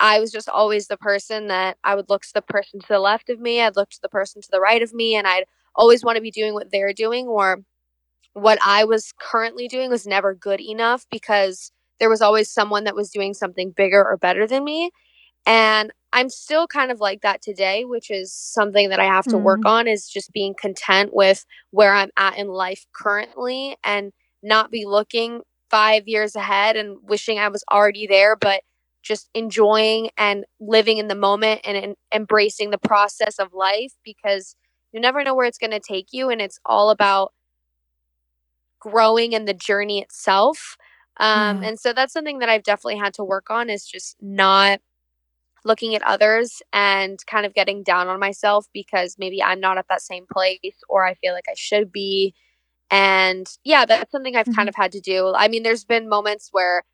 I 0.00 0.20
was 0.20 0.32
just 0.32 0.48
always 0.48 0.88
the 0.88 0.96
person 0.98 1.48
that 1.48 1.78
I 1.84 1.94
would 1.94 2.10
look 2.10 2.22
to 2.22 2.34
the 2.34 2.42
person 2.42 2.80
to 2.80 2.88
the 2.88 2.98
left 3.00 3.30
of 3.30 3.40
me, 3.40 3.60
I'd 3.62 3.76
look 3.76 3.90
to 3.90 4.02
the 4.02 4.08
person 4.10 4.42
to 4.42 4.48
the 4.52 4.60
right 4.60 4.82
of 4.82 4.94
me, 4.94 5.14
and 5.16 5.26
I'd 5.26 5.44
always 5.74 6.04
want 6.04 6.16
to 6.16 6.22
be 6.22 6.30
doing 6.30 6.54
what 6.54 6.70
they're 6.72 6.92
doing 6.92 7.26
or 7.28 7.60
what 8.34 8.58
I 8.62 8.84
was 8.84 9.12
currently 9.18 9.68
doing 9.68 9.90
was 9.90 10.06
never 10.06 10.34
good 10.34 10.60
enough 10.60 11.06
because 11.10 11.72
there 12.00 12.10
was 12.10 12.20
always 12.22 12.50
someone 12.50 12.84
that 12.84 12.94
was 12.96 13.10
doing 13.10 13.34
something 13.34 13.72
bigger 13.72 14.04
or 14.04 14.16
better 14.16 14.46
than 14.46 14.64
me. 14.64 14.90
And 15.46 15.92
I'm 16.12 16.28
still 16.28 16.66
kind 16.66 16.90
of 16.90 17.00
like 17.00 17.20
that 17.22 17.40
today, 17.40 17.84
which 17.84 18.10
is 18.10 18.32
something 18.34 18.88
that 18.88 19.00
I 19.00 19.04
have 19.04 19.24
to 19.26 19.36
mm-hmm. 19.36 19.44
work 19.44 19.64
on 19.64 19.86
is 19.86 20.08
just 20.08 20.32
being 20.32 20.54
content 20.58 21.10
with 21.12 21.44
where 21.70 21.94
I'm 21.94 22.10
at 22.16 22.36
in 22.36 22.48
life 22.48 22.84
currently 22.94 23.76
and 23.84 24.12
not 24.42 24.70
be 24.70 24.84
looking 24.86 25.42
5 25.70 26.04
years 26.06 26.34
ahead 26.34 26.76
and 26.76 26.98
wishing 27.02 27.38
I 27.38 27.48
was 27.48 27.64
already 27.70 28.06
there, 28.06 28.36
but 28.36 28.62
just 29.06 29.30
enjoying 29.34 30.10
and 30.18 30.44
living 30.58 30.98
in 30.98 31.08
the 31.08 31.14
moment 31.14 31.60
and, 31.64 31.76
and 31.76 31.96
embracing 32.12 32.70
the 32.70 32.78
process 32.78 33.38
of 33.38 33.52
life 33.52 33.92
because 34.04 34.56
you 34.92 35.00
never 35.00 35.22
know 35.22 35.34
where 35.34 35.46
it's 35.46 35.58
going 35.58 35.70
to 35.70 35.80
take 35.80 36.08
you 36.10 36.28
and 36.28 36.40
it's 36.40 36.58
all 36.64 36.90
about 36.90 37.32
growing 38.80 39.34
and 39.34 39.46
the 39.46 39.54
journey 39.54 40.00
itself 40.00 40.76
um, 41.18 41.60
mm. 41.60 41.68
and 41.68 41.78
so 41.78 41.92
that's 41.92 42.12
something 42.12 42.40
that 42.40 42.48
i've 42.48 42.62
definitely 42.62 42.98
had 42.98 43.14
to 43.14 43.24
work 43.24 43.48
on 43.48 43.70
is 43.70 43.86
just 43.86 44.16
not 44.20 44.80
looking 45.66 45.94
at 45.94 46.02
others 46.02 46.62
and 46.72 47.18
kind 47.26 47.44
of 47.44 47.54
getting 47.54 47.82
down 47.82 48.08
on 48.08 48.20
myself 48.20 48.66
because 48.72 49.16
maybe 49.18 49.42
i'm 49.42 49.60
not 49.60 49.78
at 49.78 49.86
that 49.88 50.00
same 50.00 50.24
place 50.32 50.76
or 50.88 51.04
i 51.04 51.14
feel 51.14 51.32
like 51.34 51.46
i 51.48 51.54
should 51.56 51.92
be 51.92 52.34
and 52.90 53.46
yeah 53.64 53.84
that's 53.84 54.12
something 54.12 54.36
i've 54.36 54.46
mm-hmm. 54.46 54.54
kind 54.54 54.68
of 54.68 54.74
had 54.74 54.92
to 54.92 55.00
do 55.00 55.32
i 55.36 55.48
mean 55.48 55.62
there's 55.62 55.84
been 55.84 56.08
moments 56.08 56.48
where 56.52 56.84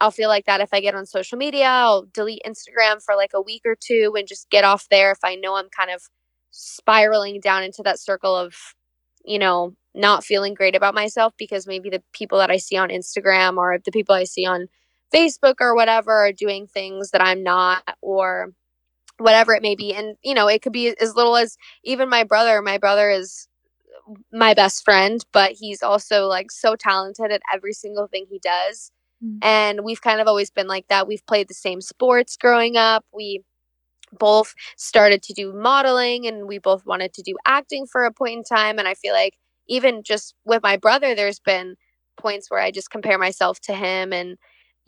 I'll 0.00 0.10
feel 0.10 0.28
like 0.28 0.46
that 0.46 0.60
if 0.60 0.72
I 0.72 0.80
get 0.80 0.94
on 0.94 1.06
social 1.06 1.38
media. 1.38 1.66
I'll 1.66 2.06
delete 2.12 2.42
Instagram 2.46 3.02
for 3.02 3.16
like 3.16 3.32
a 3.34 3.40
week 3.40 3.62
or 3.64 3.74
two 3.74 4.14
and 4.16 4.28
just 4.28 4.48
get 4.50 4.64
off 4.64 4.86
there 4.90 5.10
if 5.10 5.18
I 5.24 5.34
know 5.34 5.56
I'm 5.56 5.68
kind 5.76 5.90
of 5.90 6.02
spiraling 6.50 7.40
down 7.40 7.64
into 7.64 7.82
that 7.82 7.98
circle 7.98 8.36
of, 8.36 8.54
you 9.24 9.38
know, 9.38 9.74
not 9.94 10.24
feeling 10.24 10.54
great 10.54 10.76
about 10.76 10.94
myself 10.94 11.34
because 11.36 11.66
maybe 11.66 11.90
the 11.90 12.02
people 12.12 12.38
that 12.38 12.50
I 12.50 12.58
see 12.58 12.76
on 12.76 12.90
Instagram 12.90 13.56
or 13.56 13.78
the 13.84 13.90
people 13.90 14.14
I 14.14 14.24
see 14.24 14.46
on 14.46 14.68
Facebook 15.14 15.54
or 15.60 15.74
whatever 15.74 16.12
are 16.12 16.32
doing 16.32 16.66
things 16.66 17.10
that 17.10 17.22
I'm 17.22 17.42
not 17.42 17.82
or 18.00 18.52
whatever 19.18 19.54
it 19.54 19.62
may 19.62 19.74
be. 19.74 19.94
And, 19.94 20.16
you 20.22 20.34
know, 20.34 20.48
it 20.48 20.62
could 20.62 20.72
be 20.72 20.94
as 21.00 21.14
little 21.14 21.36
as 21.36 21.56
even 21.84 22.08
my 22.08 22.24
brother. 22.24 22.62
My 22.62 22.78
brother 22.78 23.10
is 23.10 23.48
my 24.32 24.54
best 24.54 24.84
friend, 24.84 25.24
but 25.32 25.52
he's 25.52 25.82
also 25.82 26.26
like 26.26 26.50
so 26.50 26.76
talented 26.76 27.30
at 27.30 27.42
every 27.52 27.72
single 27.72 28.06
thing 28.06 28.26
he 28.28 28.38
does. 28.38 28.90
Mm-hmm. 29.24 29.38
And 29.42 29.84
we've 29.84 30.00
kind 30.00 30.20
of 30.20 30.28
always 30.28 30.50
been 30.50 30.68
like 30.68 30.86
that. 30.88 31.08
We've 31.08 31.26
played 31.26 31.48
the 31.48 31.54
same 31.54 31.80
sports 31.80 32.36
growing 32.36 32.76
up. 32.76 33.04
We 33.12 33.42
both 34.18 34.54
started 34.76 35.22
to 35.24 35.34
do 35.34 35.52
modeling 35.52 36.26
and 36.26 36.46
we 36.46 36.58
both 36.58 36.86
wanted 36.86 37.12
to 37.14 37.22
do 37.22 37.36
acting 37.44 37.86
for 37.86 38.04
a 38.04 38.12
point 38.12 38.38
in 38.38 38.44
time. 38.44 38.78
And 38.78 38.88
I 38.88 38.94
feel 38.94 39.12
like 39.12 39.34
even 39.68 40.02
just 40.02 40.34
with 40.44 40.62
my 40.62 40.76
brother, 40.76 41.14
there's 41.14 41.40
been 41.40 41.74
points 42.18 42.50
where 42.50 42.60
I 42.60 42.70
just 42.70 42.90
compare 42.90 43.18
myself 43.18 43.60
to 43.62 43.74
him. 43.74 44.12
And 44.12 44.38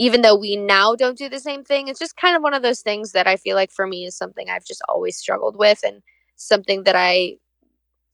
even 0.01 0.23
though 0.23 0.35
we 0.35 0.57
now 0.57 0.95
don't 0.95 1.19
do 1.19 1.29
the 1.29 1.39
same 1.39 1.63
thing, 1.63 1.87
it's 1.87 1.99
just 1.99 2.17
kind 2.17 2.35
of 2.35 2.43
one 2.43 2.55
of 2.55 2.63
those 2.63 2.81
things 2.81 3.13
that 3.13 3.27
I 3.27 3.37
feel 3.37 3.55
like 3.55 3.71
for 3.71 3.87
me 3.87 4.07
is 4.07 4.17
something 4.17 4.49
I've 4.49 4.65
just 4.65 4.81
always 4.89 5.19
struggled 5.19 5.57
with 5.57 5.81
and 5.85 6.03
something 6.37 6.85
that 6.85 6.97
I 6.97 7.37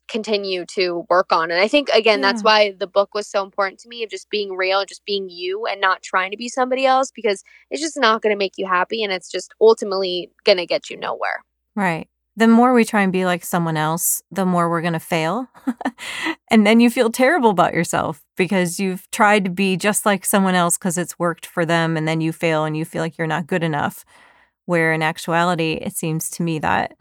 continue 0.08 0.64
to 0.66 1.06
work 1.08 1.30
on. 1.30 1.52
And 1.52 1.60
I 1.60 1.68
think 1.68 1.88
again 1.90 2.20
yeah. 2.20 2.32
that's 2.32 2.42
why 2.42 2.74
the 2.76 2.88
book 2.88 3.14
was 3.14 3.28
so 3.28 3.44
important 3.44 3.78
to 3.80 3.88
me 3.88 4.02
of 4.02 4.10
just 4.10 4.28
being 4.30 4.56
real, 4.56 4.84
just 4.84 5.04
being 5.04 5.28
you 5.30 5.64
and 5.66 5.80
not 5.80 6.02
trying 6.02 6.32
to 6.32 6.36
be 6.36 6.48
somebody 6.48 6.86
else 6.86 7.12
because 7.12 7.44
it's 7.70 7.82
just 7.82 7.96
not 7.96 8.20
going 8.20 8.34
to 8.34 8.38
make 8.38 8.54
you 8.56 8.66
happy 8.66 9.04
and 9.04 9.12
it's 9.12 9.30
just 9.30 9.54
ultimately 9.60 10.32
going 10.44 10.58
to 10.58 10.66
get 10.66 10.90
you 10.90 10.96
nowhere. 10.96 11.44
Right. 11.76 12.08
The 12.36 12.48
more 12.48 12.74
we 12.74 12.84
try 12.84 13.02
and 13.02 13.12
be 13.12 13.24
like 13.24 13.44
someone 13.44 13.76
else, 13.78 14.22
the 14.30 14.44
more 14.44 14.68
we're 14.68 14.82
going 14.82 14.92
to 14.92 15.00
fail. 15.00 15.48
and 16.50 16.66
then 16.66 16.80
you 16.80 16.90
feel 16.90 17.10
terrible 17.10 17.50
about 17.50 17.72
yourself 17.72 18.22
because 18.36 18.78
you've 18.78 19.10
tried 19.10 19.44
to 19.44 19.50
be 19.50 19.76
just 19.76 20.04
like 20.04 20.24
someone 20.24 20.54
else 20.54 20.76
because 20.76 20.98
it's 20.98 21.18
worked 21.18 21.46
for 21.46 21.64
them 21.64 21.96
and 21.96 22.06
then 22.06 22.20
you 22.20 22.32
fail 22.32 22.64
and 22.64 22.76
you 22.76 22.84
feel 22.84 23.02
like 23.02 23.16
you're 23.16 23.26
not 23.26 23.46
good 23.46 23.62
enough. 23.62 24.04
Where 24.66 24.92
in 24.92 25.02
actuality, 25.02 25.74
it 25.74 25.96
seems 25.96 26.28
to 26.30 26.42
me 26.42 26.58
that 26.58 26.96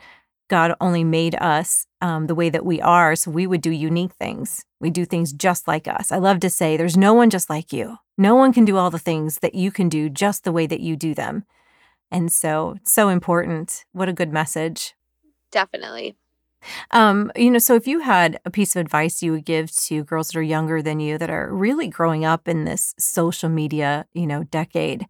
God 0.48 0.76
only 0.80 1.04
made 1.04 1.36
us 1.36 1.88
um, 2.02 2.28
the 2.28 2.36
way 2.36 2.50
that 2.50 2.66
we 2.66 2.80
are, 2.80 3.16
so 3.16 3.32
we 3.32 3.48
would 3.48 3.62
do 3.62 3.72
unique 3.72 4.14
things. 4.14 4.64
We 4.80 4.92
do 4.92 5.04
things 5.04 5.34
just 5.34 5.68
like 5.68 5.88
us. 5.88 6.12
I 6.12 6.18
love 6.18 6.40
to 6.42 6.50
say, 6.50 6.78
there's 6.78 6.96
no 6.96 7.14
one 7.14 7.32
just 7.32 7.50
like 7.50 7.74
you. 7.74 7.98
No 8.18 8.36
one 8.36 8.54
can 8.54 8.64
do 8.64 8.78
all 8.78 8.92
the 8.92 9.00
things 9.00 9.40
that 9.40 9.56
you 9.56 9.72
can 9.72 9.90
do 9.90 10.10
just 10.10 10.44
the 10.44 10.52
way 10.52 10.68
that 10.68 10.82
you 10.82 10.96
do 10.96 11.16
them. 11.16 11.46
And 12.12 12.32
so 12.32 12.78
so 12.84 13.10
important. 13.10 13.86
What 13.92 14.08
a 14.08 14.14
good 14.14 14.32
message. 14.32 14.94
Definitely. 15.56 16.18
Um, 16.92 17.32
you 17.34 17.50
know, 17.50 17.60
so 17.60 17.76
if 17.76 17.88
you 17.88 18.02
had 18.02 18.42
a 18.44 18.52
piece 18.52 18.76
of 18.76 18.82
advice 18.82 19.24
you 19.24 19.32
would 19.32 19.46
give 19.46 19.72
to 19.84 20.04
girls 20.04 20.28
that 20.28 20.38
are 20.38 20.44
younger 20.44 20.82
than 20.82 21.00
you 21.00 21.18
that 21.18 21.30
are 21.30 21.50
really 21.54 21.88
growing 21.88 22.26
up 22.26 22.50
in 22.50 22.66
this 22.66 22.94
social 23.00 23.48
media, 23.48 24.06
you 24.14 24.28
know, 24.28 24.44
decade, 24.44 25.08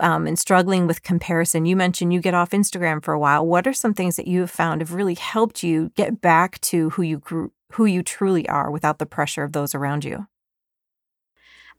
um, 0.00 0.26
and 0.26 0.40
struggling 0.40 0.88
with 0.88 1.04
comparison, 1.04 1.66
you 1.66 1.76
mentioned 1.76 2.12
you 2.12 2.20
get 2.20 2.34
off 2.34 2.50
Instagram 2.50 3.04
for 3.04 3.14
a 3.14 3.18
while. 3.18 3.46
What 3.46 3.68
are 3.68 3.72
some 3.72 3.94
things 3.94 4.16
that 4.16 4.26
you 4.26 4.40
have 4.40 4.50
found 4.50 4.80
have 4.80 4.92
really 4.92 5.14
helped 5.14 5.62
you 5.62 5.92
get 5.94 6.20
back 6.20 6.60
to 6.62 6.90
who 6.90 7.02
you 7.02 7.18
grew, 7.18 7.52
who 7.74 7.84
you 7.84 8.02
truly 8.02 8.48
are 8.48 8.72
without 8.72 8.98
the 8.98 9.06
pressure 9.06 9.44
of 9.44 9.52
those 9.52 9.72
around 9.72 10.04
you? 10.04 10.26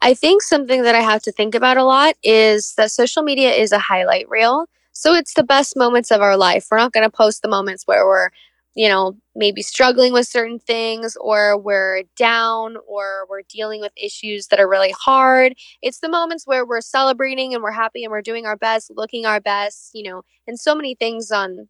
I 0.01 0.13
think 0.13 0.43
something 0.43 0.83
that 0.83 0.95
I 0.95 1.01
have 1.01 1.23
to 1.23 1.31
think 1.33 1.55
about 1.55 1.75
a 1.75 1.83
lot 1.83 2.15
is 2.23 2.73
that 2.75 2.91
social 2.91 3.23
media 3.23 3.51
is 3.51 3.73
a 3.73 3.79
highlight 3.79 4.29
reel. 4.29 4.67
So 4.97 5.13
it's 5.13 5.33
the 5.33 5.43
best 5.43 5.75
moments 5.77 6.11
of 6.11 6.21
our 6.21 6.37
life. 6.37 6.67
We're 6.71 6.77
not 6.77 6.93
going 6.93 7.03
to 7.05 7.09
post 7.09 7.41
the 7.41 7.49
moments 7.49 7.83
where 7.85 8.05
we're 8.05 8.29
you 8.75 8.87
know, 8.87 9.17
maybe 9.35 9.63
struggling 9.63 10.13
with 10.13 10.27
certain 10.27 10.59
things 10.59 11.17
or 11.19 11.57
we're 11.57 12.03
down 12.15 12.77
or 12.87 13.25
we're 13.27 13.41
dealing 13.49 13.81
with 13.81 13.91
issues 13.97 14.47
that 14.47 14.59
are 14.59 14.69
really 14.69 14.93
hard. 15.03 15.55
It's 15.81 15.99
the 15.99 16.09
moments 16.09 16.45
where 16.45 16.63
we're 16.63 16.81
celebrating 16.81 17.55
and 17.55 17.63
we're 17.63 17.71
happy 17.71 18.03
and 18.03 18.11
we're 18.11 18.21
doing 18.21 18.45
our 18.45 18.55
best, 18.55 18.91
looking 18.95 19.25
our 19.25 19.39
best, 19.41 19.89
you 19.95 20.07
know, 20.07 20.21
and 20.45 20.59
so 20.59 20.75
many 20.75 20.93
things 20.93 21.31
on 21.31 21.67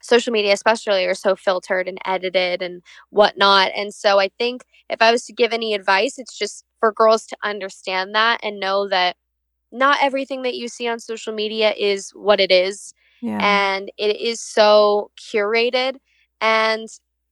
social 0.00 0.32
media 0.32 0.52
especially 0.52 1.04
are 1.06 1.14
so 1.14 1.34
filtered 1.34 1.88
and 1.88 1.98
edited 2.04 2.62
and 2.62 2.82
whatnot 3.10 3.70
and 3.74 3.92
so 3.92 4.18
i 4.20 4.28
think 4.38 4.62
if 4.88 5.02
i 5.02 5.10
was 5.10 5.24
to 5.24 5.32
give 5.32 5.52
any 5.52 5.74
advice 5.74 6.18
it's 6.18 6.38
just 6.38 6.64
for 6.80 6.92
girls 6.92 7.26
to 7.26 7.36
understand 7.42 8.14
that 8.14 8.38
and 8.42 8.60
know 8.60 8.88
that 8.88 9.16
not 9.70 9.98
everything 10.00 10.42
that 10.42 10.54
you 10.54 10.68
see 10.68 10.88
on 10.88 10.98
social 10.98 11.32
media 11.32 11.74
is 11.76 12.10
what 12.10 12.40
it 12.40 12.50
is 12.50 12.94
yeah. 13.20 13.38
and 13.40 13.90
it 13.98 14.16
is 14.20 14.40
so 14.40 15.10
curated 15.18 15.96
and 16.40 16.88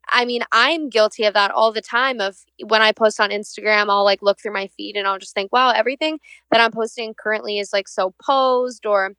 I 0.09 0.25
mean, 0.25 0.43
I'm 0.52 0.88
guilty 0.88 1.25
of 1.25 1.35
that 1.35 1.50
all 1.50 1.73
the 1.73 1.81
time. 1.81 2.21
Of 2.21 2.37
when 2.64 2.83
I 2.83 2.93
post 2.93 3.19
on 3.21 3.31
Instagram, 3.31 3.87
I'll 3.88 4.05
like 4.05 4.23
look 4.23 4.40
through 4.40 4.52
my 4.52 4.69
feed 4.69 4.97
and 4.97 5.07
I'll 5.07 5.19
just 5.19 5.35
think, 5.35 5.52
wow, 5.52 5.71
everything 5.71 6.21
that 6.50 6.61
I'm 6.61 6.71
posting 6.71 7.14
currently 7.14 7.59
is 7.59 7.73
like 7.73 7.88
so 7.88 8.14
posed, 8.25 8.87
or 8.87 9.14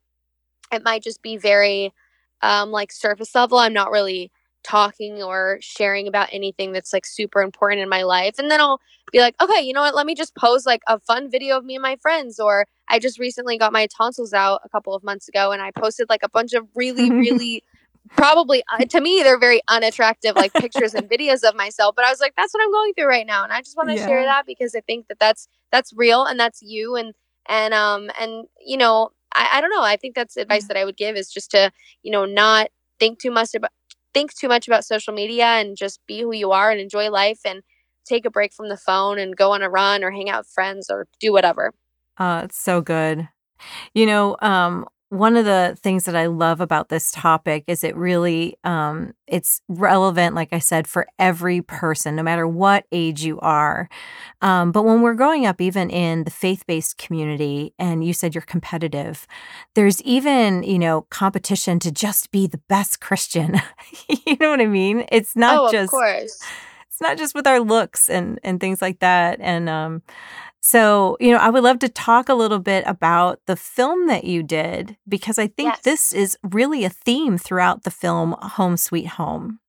it 0.71 0.83
might 0.83 1.03
just 1.03 1.21
be 1.21 1.37
very 1.37 1.93
um, 2.41 2.71
like 2.71 2.91
surface 2.91 3.35
level. 3.35 3.57
I'm 3.57 3.73
not 3.73 3.91
really 3.91 4.31
talking 4.67 5.23
or 5.23 5.57
sharing 5.61 6.07
about 6.07 6.29
anything 6.31 6.73
that's 6.73 6.91
like 6.91 7.05
super 7.05 7.41
important 7.41 7.81
in 7.81 7.89
my 7.89 8.03
life. 8.03 8.35
And 8.37 8.51
then 8.51 8.59
I'll 8.59 8.81
be 9.11 9.19
like, 9.19 9.35
okay, 9.41 9.61
you 9.61 9.73
know 9.73 9.81
what? 9.81 9.95
Let 9.95 10.05
me 10.05 10.15
just 10.15 10.35
post 10.35 10.65
like 10.65 10.81
a 10.87 10.99
fun 10.99 11.31
video 11.31 11.57
of 11.57 11.65
me 11.65 11.75
and 11.75 11.81
my 11.81 11.95
friends. 12.01 12.39
Or 12.39 12.65
I 12.89 12.99
just 12.99 13.19
recently 13.19 13.57
got 13.57 13.71
my 13.71 13.87
tonsils 13.87 14.33
out 14.33 14.61
a 14.65 14.69
couple 14.69 14.93
of 14.93 15.03
months 15.03 15.29
ago 15.29 15.51
and 15.51 15.61
I 15.61 15.71
posted 15.71 16.09
like 16.09 16.23
a 16.23 16.29
bunch 16.29 16.53
of 16.53 16.67
really, 16.75 17.09
really 17.25 17.63
probably 18.15 18.63
uh, 18.71 18.85
to 18.85 19.01
me 19.01 19.21
they're 19.21 19.37
very 19.37 19.61
unattractive 19.67 20.33
like 20.35 20.53
pictures 20.53 20.93
and 20.93 21.09
videos 21.09 21.43
of 21.43 21.53
myself 21.55 21.93
but 21.93 22.05
i 22.05 22.09
was 22.09 22.21
like 22.21 22.33
that's 22.37 22.53
what 22.53 22.63
i'm 22.63 22.71
going 22.71 22.93
through 22.93 23.05
right 23.05 23.27
now 23.27 23.43
and 23.43 23.51
i 23.51 23.59
just 23.59 23.75
want 23.75 23.89
to 23.89 23.95
yeah. 23.95 24.07
share 24.07 24.23
that 24.23 24.45
because 24.45 24.73
i 24.75 24.79
think 24.79 25.09
that 25.09 25.19
that's 25.19 25.49
that's 25.73 25.91
real 25.93 26.23
and 26.23 26.39
that's 26.39 26.61
you 26.61 26.95
and 26.95 27.13
and 27.49 27.73
um 27.73 28.09
and 28.17 28.45
you 28.65 28.77
know 28.77 29.09
I, 29.35 29.49
I 29.53 29.61
don't 29.61 29.71
know 29.71 29.83
i 29.83 29.97
think 29.97 30.15
that's 30.15 30.37
advice 30.37 30.63
yeah. 30.63 30.67
that 30.69 30.77
i 30.77 30.85
would 30.85 30.95
give 30.95 31.17
is 31.17 31.29
just 31.29 31.51
to 31.51 31.69
you 32.01 32.11
know 32.11 32.23
not 32.25 32.69
think 32.97 33.19
too 33.19 33.31
much 33.31 33.53
about 33.53 33.71
think 34.17 34.33
too 34.33 34.47
much 34.47 34.67
about 34.67 34.83
social 34.83 35.13
media 35.13 35.45
and 35.45 35.77
just 35.77 35.99
be 36.07 36.21
who 36.21 36.33
you 36.33 36.51
are 36.51 36.71
and 36.71 36.79
enjoy 36.81 37.11
life 37.11 37.41
and 37.45 37.61
take 38.03 38.25
a 38.25 38.31
break 38.31 38.51
from 38.51 38.67
the 38.69 38.77
phone 38.77 39.19
and 39.19 39.37
go 39.37 39.51
on 39.51 39.61
a 39.61 39.69
run 39.69 40.03
or 40.03 40.09
hang 40.11 40.29
out 40.29 40.39
with 40.39 40.47
friends 40.47 40.89
or 40.89 41.07
do 41.19 41.31
whatever. 41.31 41.71
Uh 42.17 42.41
it's 42.45 42.57
so 42.57 42.81
good. 42.81 43.29
You 43.93 44.05
know 44.07 44.35
um 44.41 44.87
one 45.09 45.37
of 45.37 45.45
the 45.45 45.77
things 45.81 46.03
that 46.03 46.15
I 46.15 46.25
love 46.25 46.59
about 46.59 46.89
this 46.89 47.11
topic 47.11 47.63
is 47.67 47.83
it 47.83 47.95
really 47.95 48.57
um, 48.65 49.13
it's 49.25 49.61
relevant, 49.69 50.35
like 50.35 50.51
I 50.51 50.59
said, 50.59 50.85
for 50.85 51.07
every 51.17 51.61
person, 51.61 52.15
no 52.15 52.23
matter 52.23 52.45
what 52.45 52.85
age 52.91 53.23
you 53.23 53.39
are. 53.39 53.87
Um, 54.41 54.73
but 54.73 54.83
when 54.83 55.01
we're 55.01 55.13
growing 55.13 55.45
up, 55.45 55.61
even 55.61 55.89
in 55.89 56.25
the 56.25 56.31
faith-based 56.31 56.97
community, 56.97 57.73
and 57.79 58.03
you 58.03 58.11
said 58.11 58.35
you're 58.35 58.41
competitive, 58.41 59.27
there's 59.75 60.01
even 60.01 60.63
you 60.63 60.79
know 60.79 61.03
competition 61.09 61.79
to 61.79 61.91
just 61.91 62.31
be 62.31 62.45
the 62.45 62.61
best 62.67 62.99
Christian. 62.99 63.61
you 64.25 64.35
know 64.41 64.49
what 64.49 64.61
I 64.61 64.65
mean? 64.65 65.05
It's 65.11 65.35
not 65.35 65.57
oh, 65.57 65.71
just. 65.71 65.85
Of 65.85 65.91
course. 65.91 66.43
It's 66.87 67.01
not 67.01 67.17
just 67.19 67.35
with 67.35 67.45
our 67.45 67.59
looks 67.59 68.09
and 68.09 68.39
and 68.43 68.59
things 68.59 68.81
like 68.81 68.99
that, 68.99 69.39
and 69.39 69.69
um, 69.69 70.01
so, 70.61 71.17
you 71.19 71.31
know, 71.31 71.37
I 71.37 71.49
would 71.49 71.63
love 71.63 71.79
to 71.79 71.89
talk 71.89 72.29
a 72.29 72.33
little 72.33 72.59
bit 72.59 72.83
about 72.87 73.39
the 73.45 73.55
film 73.55 74.07
that 74.07 74.23
you 74.23 74.43
did 74.43 74.97
because 75.07 75.37
I 75.39 75.47
think 75.47 75.73
yes. 75.73 75.81
this 75.81 76.13
is 76.13 76.37
really 76.43 76.83
a 76.83 76.89
theme 76.89 77.37
throughout 77.37 77.83
the 77.83 77.91
film 77.91 78.35
Home 78.41 78.77
Sweet 78.77 79.07
Home. 79.07 79.59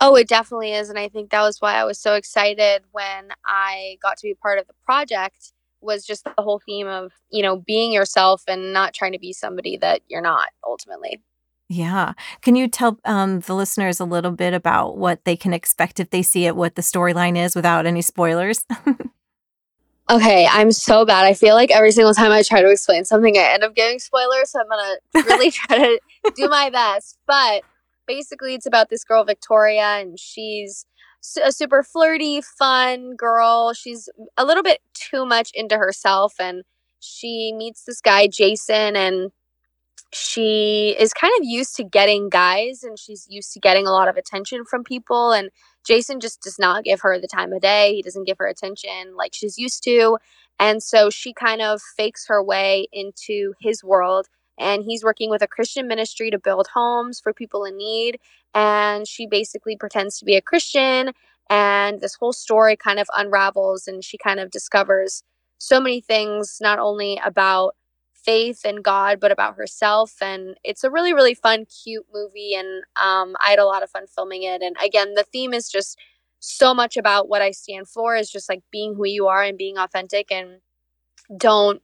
Oh, 0.00 0.16
it 0.16 0.28
definitely 0.28 0.72
is. 0.72 0.88
And 0.88 0.98
I 0.98 1.08
think 1.08 1.30
that 1.30 1.42
was 1.42 1.60
why 1.60 1.74
I 1.74 1.84
was 1.84 1.98
so 1.98 2.14
excited 2.14 2.82
when 2.92 3.28
I 3.46 3.98
got 4.02 4.16
to 4.18 4.26
be 4.26 4.34
part 4.34 4.58
of 4.58 4.66
the 4.66 4.74
project 4.84 5.52
was 5.80 6.04
just 6.04 6.24
the 6.24 6.42
whole 6.42 6.60
theme 6.64 6.88
of, 6.88 7.12
you 7.30 7.42
know, 7.42 7.56
being 7.56 7.92
yourself 7.92 8.42
and 8.48 8.72
not 8.72 8.94
trying 8.94 9.12
to 9.12 9.18
be 9.18 9.32
somebody 9.32 9.76
that 9.76 10.00
you're 10.08 10.22
not 10.22 10.48
ultimately. 10.66 11.22
Yeah. 11.68 12.12
Can 12.42 12.56
you 12.56 12.68
tell 12.68 12.98
um, 13.04 13.40
the 13.40 13.54
listeners 13.54 14.00
a 14.00 14.04
little 14.04 14.30
bit 14.30 14.54
about 14.54 14.96
what 14.98 15.24
they 15.24 15.36
can 15.36 15.54
expect 15.54 16.00
if 16.00 16.10
they 16.10 16.22
see 16.22 16.46
it, 16.46 16.56
what 16.56 16.74
the 16.74 16.82
storyline 16.82 17.38
is 17.38 17.54
without 17.54 17.86
any 17.86 18.02
spoilers? 18.02 18.64
Okay, 20.10 20.46
I'm 20.50 20.70
so 20.70 21.06
bad. 21.06 21.24
I 21.24 21.32
feel 21.32 21.54
like 21.54 21.70
every 21.70 21.90
single 21.90 22.12
time 22.12 22.30
I 22.30 22.42
try 22.42 22.60
to 22.60 22.70
explain 22.70 23.04
something, 23.04 23.38
I 23.38 23.54
end 23.54 23.64
up 23.64 23.74
giving 23.74 23.98
spoilers. 23.98 24.50
So 24.50 24.60
I'm 24.60 24.68
gonna 24.68 25.28
really 25.28 25.50
try 25.52 25.78
to 25.78 26.00
do 26.36 26.48
my 26.48 26.68
best. 26.68 27.18
But 27.26 27.62
basically, 28.06 28.54
it's 28.54 28.66
about 28.66 28.90
this 28.90 29.02
girl 29.02 29.24
Victoria, 29.24 29.98
and 30.00 30.18
she's 30.18 30.84
a 31.42 31.50
super 31.52 31.82
flirty, 31.82 32.42
fun 32.42 33.16
girl. 33.16 33.72
She's 33.72 34.10
a 34.36 34.44
little 34.44 34.62
bit 34.62 34.80
too 34.92 35.24
much 35.24 35.50
into 35.54 35.78
herself, 35.78 36.34
and 36.38 36.64
she 37.00 37.54
meets 37.56 37.84
this 37.84 38.02
guy 38.02 38.26
Jason, 38.26 38.96
and 38.96 39.30
she 40.12 40.94
is 40.98 41.12
kind 41.12 41.32
of 41.38 41.44
used 41.44 41.76
to 41.76 41.84
getting 41.84 42.28
guys, 42.28 42.82
and 42.82 42.98
she's 42.98 43.26
used 43.28 43.52
to 43.52 43.60
getting 43.60 43.86
a 43.86 43.92
lot 43.92 44.08
of 44.08 44.16
attention 44.16 44.64
from 44.64 44.84
people, 44.84 45.32
and 45.32 45.50
Jason 45.84 46.18
just 46.18 46.42
does 46.42 46.58
not 46.58 46.84
give 46.84 47.00
her 47.02 47.18
the 47.20 47.28
time 47.28 47.52
of 47.52 47.60
day. 47.60 47.94
He 47.94 48.02
doesn't 48.02 48.26
give 48.26 48.38
her 48.38 48.46
attention 48.46 49.14
like 49.16 49.34
she's 49.34 49.58
used 49.58 49.84
to. 49.84 50.18
And 50.58 50.82
so 50.82 51.10
she 51.10 51.32
kind 51.32 51.60
of 51.60 51.80
fakes 51.96 52.26
her 52.28 52.42
way 52.42 52.86
into 52.92 53.52
his 53.60 53.84
world. 53.84 54.26
And 54.58 54.84
he's 54.84 55.04
working 55.04 55.30
with 55.30 55.42
a 55.42 55.48
Christian 55.48 55.88
ministry 55.88 56.30
to 56.30 56.38
build 56.38 56.68
homes 56.72 57.20
for 57.20 57.32
people 57.32 57.64
in 57.64 57.76
need. 57.76 58.18
And 58.54 59.06
she 59.06 59.26
basically 59.26 59.76
pretends 59.76 60.18
to 60.18 60.24
be 60.24 60.36
a 60.36 60.40
Christian. 60.40 61.10
And 61.50 62.00
this 62.00 62.14
whole 62.14 62.32
story 62.32 62.76
kind 62.76 62.98
of 62.98 63.08
unravels. 63.14 63.86
And 63.86 64.02
she 64.02 64.16
kind 64.16 64.40
of 64.40 64.50
discovers 64.50 65.22
so 65.58 65.80
many 65.80 66.00
things, 66.00 66.58
not 66.60 66.78
only 66.78 67.20
about 67.24 67.74
faith 68.24 68.60
and 68.64 68.82
God, 68.82 69.20
but 69.20 69.30
about 69.30 69.56
herself. 69.56 70.14
And 70.20 70.56
it's 70.64 70.84
a 70.84 70.90
really, 70.90 71.12
really 71.12 71.34
fun, 71.34 71.66
cute 71.66 72.06
movie. 72.12 72.54
And 72.54 72.84
um, 72.96 73.36
I 73.40 73.50
had 73.50 73.58
a 73.58 73.66
lot 73.66 73.82
of 73.82 73.90
fun 73.90 74.06
filming 74.06 74.42
it. 74.42 74.62
And 74.62 74.76
again, 74.82 75.14
the 75.14 75.24
theme 75.24 75.52
is 75.52 75.68
just 75.68 75.98
so 76.40 76.74
much 76.74 76.96
about 76.96 77.28
what 77.28 77.42
I 77.42 77.50
stand 77.52 77.88
for 77.88 78.16
is 78.16 78.30
just 78.30 78.48
like 78.48 78.62
being 78.70 78.94
who 78.94 79.06
you 79.06 79.28
are 79.28 79.42
and 79.42 79.56
being 79.56 79.78
authentic 79.78 80.30
and 80.30 80.60
don't 81.38 81.80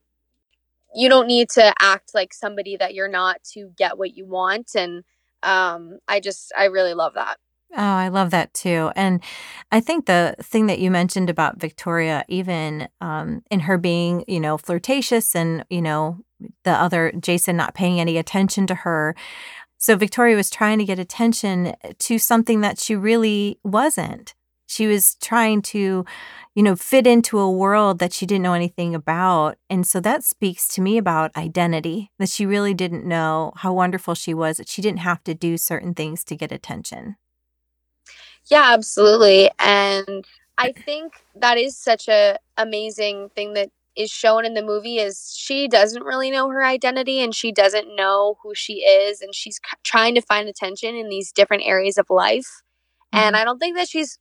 you 0.94 1.08
don't 1.08 1.26
need 1.26 1.48
to 1.48 1.72
act 1.80 2.10
like 2.14 2.34
somebody 2.34 2.76
that 2.76 2.92
you're 2.92 3.08
not 3.08 3.42
to 3.42 3.70
get 3.78 3.96
what 3.96 4.14
you 4.14 4.26
want 4.26 4.72
and 4.74 5.02
um 5.42 5.98
I 6.08 6.20
just 6.20 6.52
I 6.58 6.66
really 6.66 6.92
love 6.92 7.14
that. 7.14 7.38
Oh, 7.72 7.82
I 7.82 8.08
love 8.08 8.30
that 8.30 8.52
too. 8.52 8.90
And 8.96 9.22
I 9.70 9.80
think 9.80 10.06
the 10.06 10.34
thing 10.42 10.66
that 10.66 10.80
you 10.80 10.90
mentioned 10.90 11.30
about 11.30 11.60
Victoria, 11.60 12.24
even 12.28 12.88
um, 13.00 13.42
in 13.48 13.60
her 13.60 13.78
being, 13.78 14.24
you 14.26 14.40
know, 14.40 14.58
flirtatious 14.58 15.36
and, 15.36 15.64
you 15.70 15.80
know, 15.80 16.18
the 16.64 16.72
other 16.72 17.12
Jason 17.18 17.56
not 17.56 17.74
paying 17.74 18.00
any 18.00 18.16
attention 18.16 18.66
to 18.68 18.74
her. 18.74 19.14
So 19.78 19.96
Victoria 19.96 20.36
was 20.36 20.50
trying 20.50 20.78
to 20.78 20.84
get 20.84 20.98
attention 20.98 21.74
to 21.98 22.18
something 22.18 22.60
that 22.60 22.78
she 22.78 22.94
really 22.94 23.58
wasn't. 23.64 24.34
She 24.66 24.86
was 24.86 25.16
trying 25.16 25.62
to, 25.62 26.04
you 26.54 26.62
know, 26.62 26.76
fit 26.76 27.06
into 27.06 27.38
a 27.38 27.50
world 27.50 27.98
that 27.98 28.12
she 28.12 28.24
didn't 28.24 28.42
know 28.42 28.52
anything 28.52 28.94
about. 28.94 29.56
And 29.68 29.86
so 29.86 29.98
that 30.00 30.22
speaks 30.22 30.68
to 30.68 30.80
me 30.80 30.96
about 30.96 31.36
identity 31.36 32.10
that 32.18 32.28
she 32.28 32.46
really 32.46 32.74
didn't 32.74 33.04
know 33.04 33.52
how 33.56 33.72
wonderful 33.72 34.14
she 34.14 34.32
was, 34.32 34.58
that 34.58 34.68
she 34.68 34.80
didn't 34.80 35.00
have 35.00 35.24
to 35.24 35.34
do 35.34 35.56
certain 35.56 35.94
things 35.94 36.22
to 36.24 36.36
get 36.36 36.52
attention. 36.52 37.16
Yeah, 38.48 38.72
absolutely. 38.72 39.50
And 39.58 40.24
I 40.56 40.72
think 40.72 41.14
that 41.34 41.58
is 41.58 41.76
such 41.76 42.06
a 42.08 42.38
amazing 42.56 43.30
thing 43.30 43.54
that 43.54 43.70
is 43.96 44.10
shown 44.10 44.44
in 44.44 44.54
the 44.54 44.62
movie 44.62 44.98
is 44.98 45.34
she 45.36 45.68
doesn't 45.68 46.04
really 46.04 46.30
know 46.30 46.48
her 46.48 46.64
identity 46.64 47.20
and 47.20 47.34
she 47.34 47.52
doesn't 47.52 47.94
know 47.94 48.36
who 48.42 48.54
she 48.54 48.74
is 48.84 49.20
and 49.20 49.34
she's 49.34 49.56
c- 49.56 49.76
trying 49.84 50.14
to 50.14 50.22
find 50.22 50.48
attention 50.48 50.94
in 50.94 51.08
these 51.08 51.32
different 51.32 51.64
areas 51.66 51.98
of 51.98 52.06
life. 52.08 52.46
Mm-hmm. 53.14 53.18
And 53.18 53.36
I 53.36 53.44
don't 53.44 53.58
think 53.58 53.76
that 53.76 53.88
she's 53.88 54.18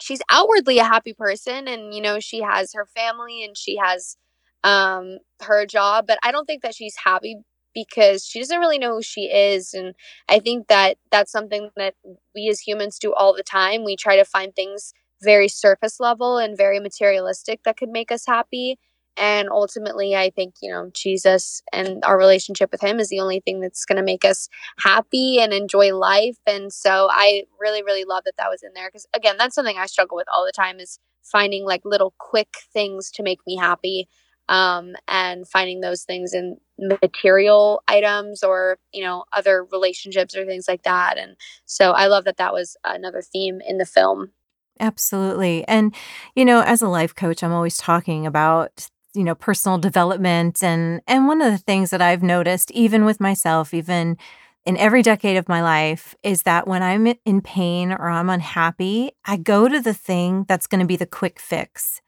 she's 0.00 0.22
outwardly 0.30 0.78
a 0.78 0.84
happy 0.84 1.14
person 1.14 1.68
and 1.68 1.94
you 1.94 2.00
know 2.00 2.18
she 2.20 2.42
has 2.42 2.72
her 2.74 2.86
family 2.86 3.44
and 3.44 3.56
she 3.56 3.76
has 3.76 4.16
um 4.64 5.18
her 5.42 5.66
job, 5.66 6.06
but 6.06 6.18
I 6.22 6.32
don't 6.32 6.46
think 6.46 6.62
that 6.62 6.74
she's 6.74 6.96
happy 7.04 7.36
because 7.74 8.24
she 8.24 8.38
doesn't 8.38 8.58
really 8.58 8.78
know 8.78 8.94
who 8.94 9.02
she 9.02 9.22
is 9.22 9.74
and 9.74 9.94
i 10.28 10.38
think 10.38 10.68
that 10.68 10.96
that's 11.10 11.32
something 11.32 11.70
that 11.76 11.94
we 12.34 12.48
as 12.48 12.60
humans 12.60 12.98
do 12.98 13.12
all 13.12 13.34
the 13.34 13.42
time 13.42 13.84
we 13.84 13.96
try 13.96 14.16
to 14.16 14.24
find 14.24 14.54
things 14.54 14.92
very 15.22 15.48
surface 15.48 15.98
level 16.00 16.38
and 16.38 16.56
very 16.56 16.78
materialistic 16.80 17.60
that 17.64 17.76
could 17.76 17.88
make 17.88 18.12
us 18.12 18.24
happy 18.26 18.78
and 19.16 19.48
ultimately 19.48 20.14
i 20.14 20.30
think 20.30 20.54
you 20.60 20.70
know 20.70 20.90
jesus 20.92 21.62
and 21.72 22.04
our 22.04 22.18
relationship 22.18 22.70
with 22.72 22.80
him 22.80 22.98
is 22.98 23.08
the 23.08 23.20
only 23.20 23.40
thing 23.40 23.60
that's 23.60 23.84
going 23.84 23.96
to 23.96 24.02
make 24.02 24.24
us 24.24 24.48
happy 24.78 25.38
and 25.38 25.52
enjoy 25.52 25.94
life. 25.94 26.36
And 26.46 26.72
so 26.72 27.08
i 27.10 27.44
really 27.60 27.82
really 27.82 28.04
love 28.04 28.24
that 28.24 28.36
that 28.38 28.50
was 28.50 28.62
in 28.62 28.70
there 28.74 28.88
because 28.88 29.06
again 29.14 29.36
that's 29.38 29.54
something 29.54 29.78
i 29.78 29.86
struggle 29.86 30.16
with 30.16 30.28
all 30.32 30.44
the 30.44 30.52
time 30.52 30.80
is 30.80 30.98
finding 31.22 31.64
like 31.64 31.82
little 31.84 32.14
quick 32.18 32.56
things 32.72 33.10
to 33.12 33.22
make 33.22 33.40
me 33.46 33.56
happy 33.56 34.08
um, 34.48 34.94
and 35.08 35.48
finding 35.48 35.80
those 35.80 36.02
things 36.02 36.34
in 36.34 36.58
material 36.78 37.82
items 37.88 38.42
or 38.42 38.78
you 38.92 39.02
know 39.02 39.24
other 39.32 39.64
relationships 39.64 40.36
or 40.36 40.44
things 40.44 40.66
like 40.68 40.82
that. 40.82 41.16
And 41.18 41.36
so 41.64 41.92
i 41.92 42.06
love 42.06 42.24
that 42.24 42.36
that 42.38 42.52
was 42.52 42.76
another 42.84 43.22
theme 43.22 43.60
in 43.66 43.78
the 43.78 43.86
film. 43.86 44.32
Absolutely. 44.80 45.66
And 45.68 45.94
you 46.34 46.44
know 46.44 46.62
as 46.62 46.82
a 46.82 46.88
life 46.88 47.14
coach 47.14 47.42
i'm 47.42 47.52
always 47.52 47.76
talking 47.76 48.26
about 48.26 48.88
you 49.14 49.24
know 49.24 49.34
personal 49.34 49.78
development 49.78 50.62
and 50.62 51.00
and 51.06 51.26
one 51.26 51.40
of 51.40 51.52
the 51.52 51.58
things 51.58 51.90
that 51.90 52.02
i've 52.02 52.22
noticed 52.22 52.70
even 52.72 53.04
with 53.04 53.20
myself 53.20 53.72
even 53.72 54.16
in 54.64 54.76
every 54.78 55.02
decade 55.02 55.36
of 55.36 55.48
my 55.48 55.62
life 55.62 56.14
is 56.22 56.42
that 56.42 56.66
when 56.66 56.82
I'm 56.82 57.06
in 57.24 57.40
pain 57.42 57.92
or 57.92 58.08
I'm 58.08 58.30
unhappy, 58.30 59.12
I 59.24 59.36
go 59.36 59.68
to 59.68 59.80
the 59.80 59.94
thing 59.94 60.46
that's 60.48 60.66
going 60.66 60.80
to 60.80 60.86
be 60.86 60.96
the 60.96 61.06
quick 61.06 61.38
fix 61.38 62.00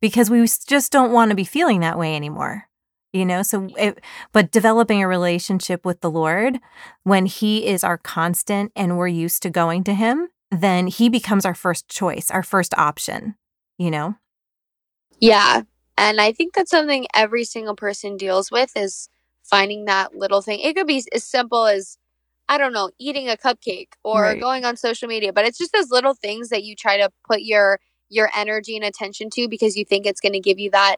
because 0.00 0.28
we 0.28 0.46
just 0.66 0.92
don't 0.92 1.12
want 1.12 1.30
to 1.30 1.34
be 1.34 1.44
feeling 1.44 1.80
that 1.80 1.98
way 1.98 2.14
anymore. 2.14 2.64
You 3.12 3.24
know, 3.24 3.42
so 3.42 3.68
it, 3.78 4.00
but 4.32 4.50
developing 4.50 5.02
a 5.02 5.08
relationship 5.08 5.86
with 5.86 6.00
the 6.00 6.10
Lord 6.10 6.58
when 7.04 7.26
He 7.26 7.66
is 7.66 7.84
our 7.84 7.96
constant 7.96 8.72
and 8.74 8.98
we're 8.98 9.06
used 9.06 9.42
to 9.44 9.50
going 9.50 9.84
to 9.84 9.94
Him, 9.94 10.28
then 10.50 10.88
He 10.88 11.08
becomes 11.08 11.46
our 11.46 11.54
first 11.54 11.88
choice, 11.88 12.30
our 12.30 12.42
first 12.42 12.76
option, 12.76 13.36
you 13.78 13.90
know? 13.90 14.16
Yeah. 15.20 15.62
And 15.96 16.20
I 16.20 16.32
think 16.32 16.54
that's 16.54 16.70
something 16.70 17.06
every 17.14 17.44
single 17.44 17.76
person 17.76 18.16
deals 18.16 18.50
with 18.50 18.72
is 18.76 19.08
finding 19.44 19.84
that 19.84 20.14
little 20.14 20.42
thing. 20.42 20.60
It 20.60 20.74
could 20.74 20.86
be 20.86 21.04
as 21.14 21.24
simple 21.24 21.66
as, 21.66 21.98
I 22.48 22.58
don't 22.58 22.72
know, 22.72 22.90
eating 22.98 23.28
a 23.28 23.36
cupcake 23.36 23.90
or 24.02 24.22
right. 24.22 24.40
going 24.40 24.64
on 24.64 24.76
social 24.76 25.08
media, 25.08 25.32
but 25.32 25.44
it's 25.44 25.58
just 25.58 25.72
those 25.72 25.90
little 25.90 26.14
things 26.14 26.48
that 26.48 26.64
you 26.64 26.74
try 26.74 26.96
to 26.96 27.10
put 27.28 27.42
your 27.42 27.78
your 28.10 28.30
energy 28.36 28.76
and 28.76 28.84
attention 28.84 29.30
to 29.30 29.48
because 29.48 29.76
you 29.76 29.84
think 29.84 30.06
it's 30.06 30.20
going 30.20 30.34
to 30.34 30.40
give 30.40 30.58
you 30.58 30.70
that 30.70 30.96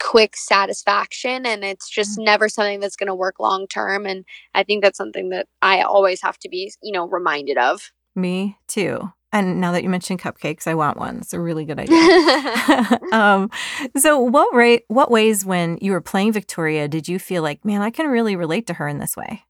quick 0.00 0.36
satisfaction 0.36 1.44
and 1.44 1.64
it's 1.64 1.88
just 1.90 2.12
mm-hmm. 2.12 2.24
never 2.24 2.48
something 2.48 2.78
that's 2.80 2.96
going 2.96 3.08
to 3.08 3.14
work 3.14 3.40
long 3.40 3.66
term 3.66 4.06
and 4.06 4.24
I 4.54 4.62
think 4.62 4.82
that's 4.82 4.96
something 4.96 5.30
that 5.30 5.46
I 5.60 5.82
always 5.82 6.22
have 6.22 6.38
to 6.38 6.48
be, 6.48 6.72
you 6.82 6.92
know, 6.92 7.08
reminded 7.08 7.58
of. 7.58 7.90
Me 8.14 8.56
too. 8.68 9.12
And 9.32 9.60
now 9.60 9.72
that 9.72 9.82
you 9.82 9.90
mentioned 9.90 10.20
cupcakes, 10.20 10.66
I 10.66 10.74
want 10.74 10.96
one. 10.96 11.18
It's 11.18 11.34
a 11.34 11.40
really 11.40 11.64
good 11.64 11.78
idea. 11.80 12.98
um, 13.12 13.50
so, 13.96 14.18
what 14.18 14.54
rate, 14.54 14.84
what 14.88 15.10
ways 15.10 15.44
when 15.44 15.78
you 15.80 15.92
were 15.92 16.00
playing 16.00 16.32
Victoria 16.32 16.88
did 16.88 17.08
you 17.08 17.18
feel 17.18 17.42
like, 17.42 17.64
man, 17.64 17.82
I 17.82 17.90
can 17.90 18.06
really 18.08 18.36
relate 18.36 18.66
to 18.68 18.74
her 18.74 18.88
in 18.88 18.98
this 18.98 19.16
way? 19.16 19.44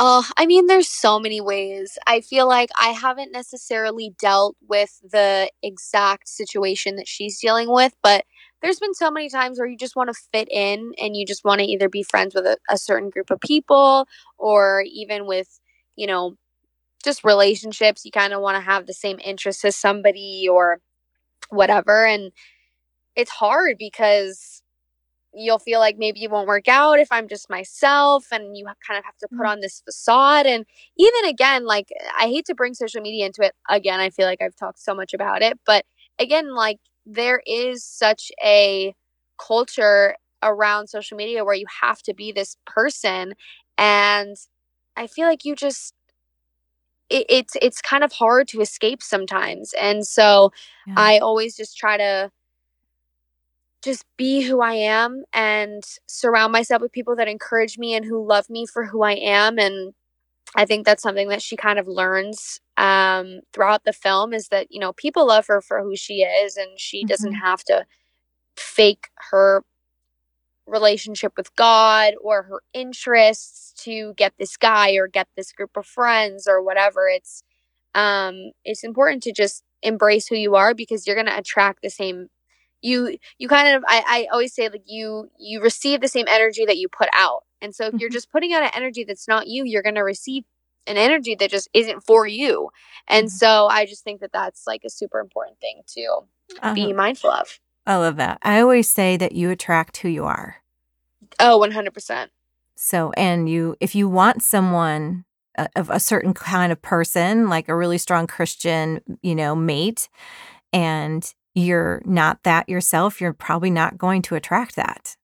Oh, 0.00 0.28
I 0.36 0.46
mean, 0.46 0.66
there's 0.66 0.88
so 0.88 1.20
many 1.20 1.40
ways. 1.40 1.96
I 2.04 2.20
feel 2.20 2.48
like 2.48 2.70
I 2.78 2.88
haven't 2.88 3.30
necessarily 3.30 4.12
dealt 4.18 4.56
with 4.68 4.98
the 5.08 5.48
exact 5.62 6.28
situation 6.28 6.96
that 6.96 7.06
she's 7.06 7.38
dealing 7.38 7.70
with, 7.70 7.94
but 8.02 8.24
there's 8.60 8.80
been 8.80 8.94
so 8.94 9.08
many 9.08 9.28
times 9.28 9.58
where 9.58 9.68
you 9.68 9.76
just 9.76 9.94
want 9.94 10.08
to 10.08 10.20
fit 10.32 10.48
in 10.50 10.92
and 11.00 11.16
you 11.16 11.24
just 11.24 11.44
want 11.44 11.60
to 11.60 11.66
either 11.66 11.88
be 11.88 12.02
friends 12.02 12.34
with 12.34 12.44
a, 12.44 12.56
a 12.68 12.76
certain 12.76 13.08
group 13.08 13.30
of 13.30 13.38
people 13.40 14.08
or 14.36 14.82
even 14.90 15.26
with, 15.26 15.60
you 15.94 16.08
know, 16.08 16.34
just 17.04 17.24
relationships. 17.24 18.04
You 18.04 18.10
kind 18.10 18.32
of 18.32 18.40
want 18.40 18.56
to 18.56 18.60
have 18.60 18.86
the 18.86 18.94
same 18.94 19.18
interests 19.24 19.64
as 19.64 19.76
somebody 19.76 20.48
or 20.50 20.80
whatever. 21.50 22.06
And 22.06 22.32
it's 23.16 23.30
hard 23.30 23.76
because 23.78 24.62
you'll 25.36 25.58
feel 25.58 25.80
like 25.80 25.96
maybe 25.98 26.20
you 26.20 26.30
won't 26.30 26.46
work 26.46 26.68
out 26.68 26.98
if 26.98 27.08
I'm 27.10 27.28
just 27.28 27.50
myself 27.50 28.26
and 28.30 28.56
you 28.56 28.64
kind 28.86 28.98
of 28.98 29.04
have 29.04 29.16
to 29.18 29.28
put 29.28 29.38
mm-hmm. 29.38 29.46
on 29.46 29.60
this 29.60 29.82
facade 29.84 30.46
and 30.46 30.64
even 30.96 31.24
again 31.24 31.64
like 31.64 31.88
I 32.18 32.26
hate 32.26 32.46
to 32.46 32.54
bring 32.54 32.74
social 32.74 33.00
media 33.00 33.26
into 33.26 33.42
it 33.42 33.52
again 33.68 33.98
I 34.00 34.10
feel 34.10 34.26
like 34.26 34.40
I've 34.40 34.54
talked 34.54 34.78
so 34.78 34.94
much 34.94 35.12
about 35.12 35.42
it 35.42 35.58
but 35.66 35.84
again 36.20 36.54
like 36.54 36.78
there 37.04 37.42
is 37.46 37.84
such 37.84 38.30
a 38.44 38.94
culture 39.36 40.14
around 40.42 40.88
social 40.88 41.16
media 41.16 41.44
where 41.44 41.54
you 41.54 41.66
have 41.82 42.00
to 42.02 42.14
be 42.14 42.30
this 42.30 42.56
person 42.66 43.34
and 43.76 44.36
I 44.96 45.08
feel 45.08 45.26
like 45.26 45.44
you 45.44 45.56
just 45.56 45.94
it, 47.10 47.26
it's 47.28 47.56
it's 47.60 47.80
kind 47.80 48.04
of 48.04 48.12
hard 48.12 48.48
to 48.48 48.60
escape 48.60 49.02
sometimes 49.02 49.72
and 49.80 50.06
so 50.06 50.50
yeah. 50.86 50.94
i 50.96 51.18
always 51.18 51.56
just 51.56 51.76
try 51.76 51.96
to 51.96 52.30
just 53.82 54.04
be 54.16 54.42
who 54.42 54.60
i 54.60 54.72
am 54.72 55.24
and 55.32 55.84
surround 56.06 56.52
myself 56.52 56.80
with 56.80 56.92
people 56.92 57.14
that 57.16 57.28
encourage 57.28 57.78
me 57.78 57.94
and 57.94 58.04
who 58.04 58.24
love 58.26 58.48
me 58.48 58.66
for 58.66 58.84
who 58.84 59.02
i 59.02 59.12
am 59.12 59.58
and 59.58 59.92
i 60.56 60.64
think 60.64 60.86
that's 60.86 61.02
something 61.02 61.28
that 61.28 61.42
she 61.42 61.56
kind 61.56 61.78
of 61.78 61.86
learns 61.86 62.60
um, 62.76 63.38
throughout 63.52 63.84
the 63.84 63.92
film 63.92 64.34
is 64.34 64.48
that 64.48 64.66
you 64.70 64.80
know 64.80 64.92
people 64.94 65.26
love 65.26 65.46
her 65.46 65.60
for 65.60 65.82
who 65.82 65.94
she 65.94 66.22
is 66.22 66.56
and 66.56 66.78
she 66.78 67.02
mm-hmm. 67.02 67.08
doesn't 67.08 67.34
have 67.34 67.62
to 67.64 67.84
fake 68.56 69.08
her 69.30 69.64
relationship 70.66 71.32
with 71.36 71.54
God 71.56 72.14
or 72.22 72.44
her 72.44 72.62
interests 72.72 73.72
to 73.84 74.14
get 74.14 74.32
this 74.38 74.56
guy 74.56 74.92
or 74.92 75.06
get 75.06 75.28
this 75.36 75.52
group 75.52 75.76
of 75.76 75.86
friends 75.86 76.46
or 76.46 76.62
whatever. 76.62 77.08
It's 77.08 77.42
um 77.94 78.50
it's 78.64 78.84
important 78.84 79.22
to 79.24 79.32
just 79.32 79.62
embrace 79.82 80.26
who 80.26 80.36
you 80.36 80.54
are 80.54 80.74
because 80.74 81.06
you're 81.06 81.16
gonna 81.16 81.36
attract 81.36 81.82
the 81.82 81.90
same 81.90 82.28
you 82.82 83.16
you 83.38 83.48
kind 83.48 83.76
of 83.76 83.84
I, 83.86 84.02
I 84.06 84.28
always 84.32 84.54
say 84.54 84.68
like 84.68 84.84
you 84.86 85.30
you 85.38 85.62
receive 85.62 86.00
the 86.00 86.08
same 86.08 86.26
energy 86.28 86.64
that 86.66 86.78
you 86.78 86.88
put 86.88 87.08
out. 87.12 87.44
And 87.60 87.74
so 87.74 87.86
if 87.86 87.94
you're 87.94 88.10
mm-hmm. 88.10 88.14
just 88.14 88.30
putting 88.30 88.52
out 88.52 88.62
an 88.62 88.70
energy 88.74 89.04
that's 89.04 89.26
not 89.28 89.46
you, 89.46 89.64
you're 89.64 89.82
gonna 89.82 90.04
receive 90.04 90.44
an 90.86 90.96
energy 90.96 91.34
that 91.34 91.50
just 91.50 91.68
isn't 91.72 92.02
for 92.04 92.26
you. 92.26 92.70
And 93.08 93.26
mm-hmm. 93.26 93.36
so 93.36 93.66
I 93.66 93.86
just 93.86 94.04
think 94.04 94.20
that 94.20 94.32
that's 94.32 94.66
like 94.66 94.82
a 94.84 94.90
super 94.90 95.18
important 95.18 95.58
thing 95.60 95.82
to 95.94 96.02
uh-huh. 96.60 96.74
be 96.74 96.92
mindful 96.92 97.30
of. 97.30 97.58
I 97.86 97.96
love 97.96 98.16
that. 98.16 98.38
I 98.42 98.60
always 98.60 98.88
say 98.88 99.16
that 99.16 99.32
you 99.32 99.50
attract 99.50 99.98
who 99.98 100.08
you 100.08 100.24
are. 100.24 100.56
Oh, 101.38 101.60
100%. 101.60 102.28
So, 102.76 103.12
and 103.16 103.48
you, 103.48 103.76
if 103.80 103.94
you 103.94 104.08
want 104.08 104.42
someone 104.42 105.24
uh, 105.56 105.68
of 105.76 105.90
a 105.90 106.00
certain 106.00 106.34
kind 106.34 106.72
of 106.72 106.80
person, 106.82 107.48
like 107.48 107.68
a 107.68 107.76
really 107.76 107.98
strong 107.98 108.26
Christian, 108.26 109.00
you 109.22 109.34
know, 109.34 109.54
mate, 109.54 110.08
and 110.72 111.32
you're 111.54 112.02
not 112.04 112.42
that 112.42 112.68
yourself, 112.68 113.20
you're 113.20 113.32
probably 113.32 113.70
not 113.70 113.98
going 113.98 114.22
to 114.22 114.34
attract 114.34 114.76
that, 114.76 115.16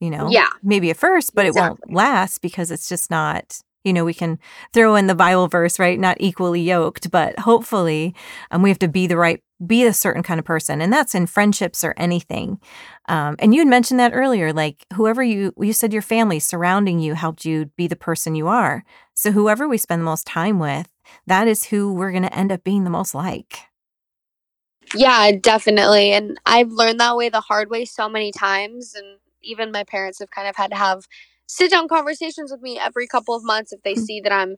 you 0.00 0.10
know? 0.10 0.28
Yeah. 0.30 0.48
Maybe 0.62 0.90
at 0.90 0.96
first, 0.96 1.34
but 1.34 1.46
exactly. 1.46 1.64
it 1.64 1.68
won't 1.68 1.94
last 1.94 2.40
because 2.40 2.70
it's 2.70 2.88
just 2.88 3.10
not 3.10 3.60
you 3.86 3.92
know, 3.92 4.04
we 4.04 4.12
can 4.12 4.38
throw 4.72 4.96
in 4.96 5.06
the 5.06 5.14
Bible 5.14 5.48
verse, 5.48 5.78
right? 5.78 5.98
Not 5.98 6.16
equally 6.20 6.60
yoked, 6.60 7.10
but 7.10 7.38
hopefully 7.38 8.14
um, 8.50 8.62
we 8.62 8.68
have 8.68 8.78
to 8.80 8.88
be 8.88 9.06
the 9.06 9.16
right, 9.16 9.42
be 9.64 9.84
a 9.84 9.92
certain 9.92 10.22
kind 10.22 10.38
of 10.40 10.44
person. 10.44 10.80
And 10.82 10.92
that's 10.92 11.14
in 11.14 11.26
friendships 11.26 11.84
or 11.84 11.94
anything. 11.96 12.60
Um, 13.08 13.36
and 13.38 13.54
you 13.54 13.60
had 13.60 13.68
mentioned 13.68 14.00
that 14.00 14.12
earlier, 14.12 14.52
like 14.52 14.84
whoever 14.94 15.22
you, 15.22 15.52
you 15.58 15.72
said 15.72 15.92
your 15.92 16.02
family 16.02 16.40
surrounding 16.40 16.98
you 16.98 17.14
helped 17.14 17.44
you 17.44 17.66
be 17.76 17.86
the 17.86 17.96
person 17.96 18.34
you 18.34 18.48
are. 18.48 18.84
So 19.14 19.30
whoever 19.30 19.68
we 19.68 19.78
spend 19.78 20.02
the 20.02 20.06
most 20.06 20.26
time 20.26 20.58
with, 20.58 20.88
that 21.26 21.46
is 21.46 21.64
who 21.64 21.92
we're 21.94 22.10
going 22.10 22.24
to 22.24 22.36
end 22.36 22.52
up 22.52 22.64
being 22.64 22.84
the 22.84 22.90
most 22.90 23.14
like. 23.14 23.60
Yeah, 24.94 25.32
definitely. 25.32 26.12
And 26.12 26.38
I've 26.46 26.70
learned 26.70 27.00
that 27.00 27.16
way 27.16 27.28
the 27.28 27.40
hard 27.40 27.70
way 27.70 27.84
so 27.84 28.08
many 28.08 28.32
times. 28.32 28.94
And 28.94 29.18
even 29.42 29.72
my 29.72 29.84
parents 29.84 30.18
have 30.18 30.30
kind 30.30 30.48
of 30.48 30.56
had 30.56 30.70
to 30.70 30.76
have 30.76 31.06
sit 31.46 31.70
down 31.70 31.88
conversations 31.88 32.50
with 32.50 32.60
me 32.60 32.78
every 32.78 33.06
couple 33.06 33.34
of 33.34 33.44
months 33.44 33.72
if 33.72 33.82
they 33.82 33.94
mm-hmm. 33.94 34.04
see 34.04 34.20
that 34.20 34.32
I'm, 34.32 34.56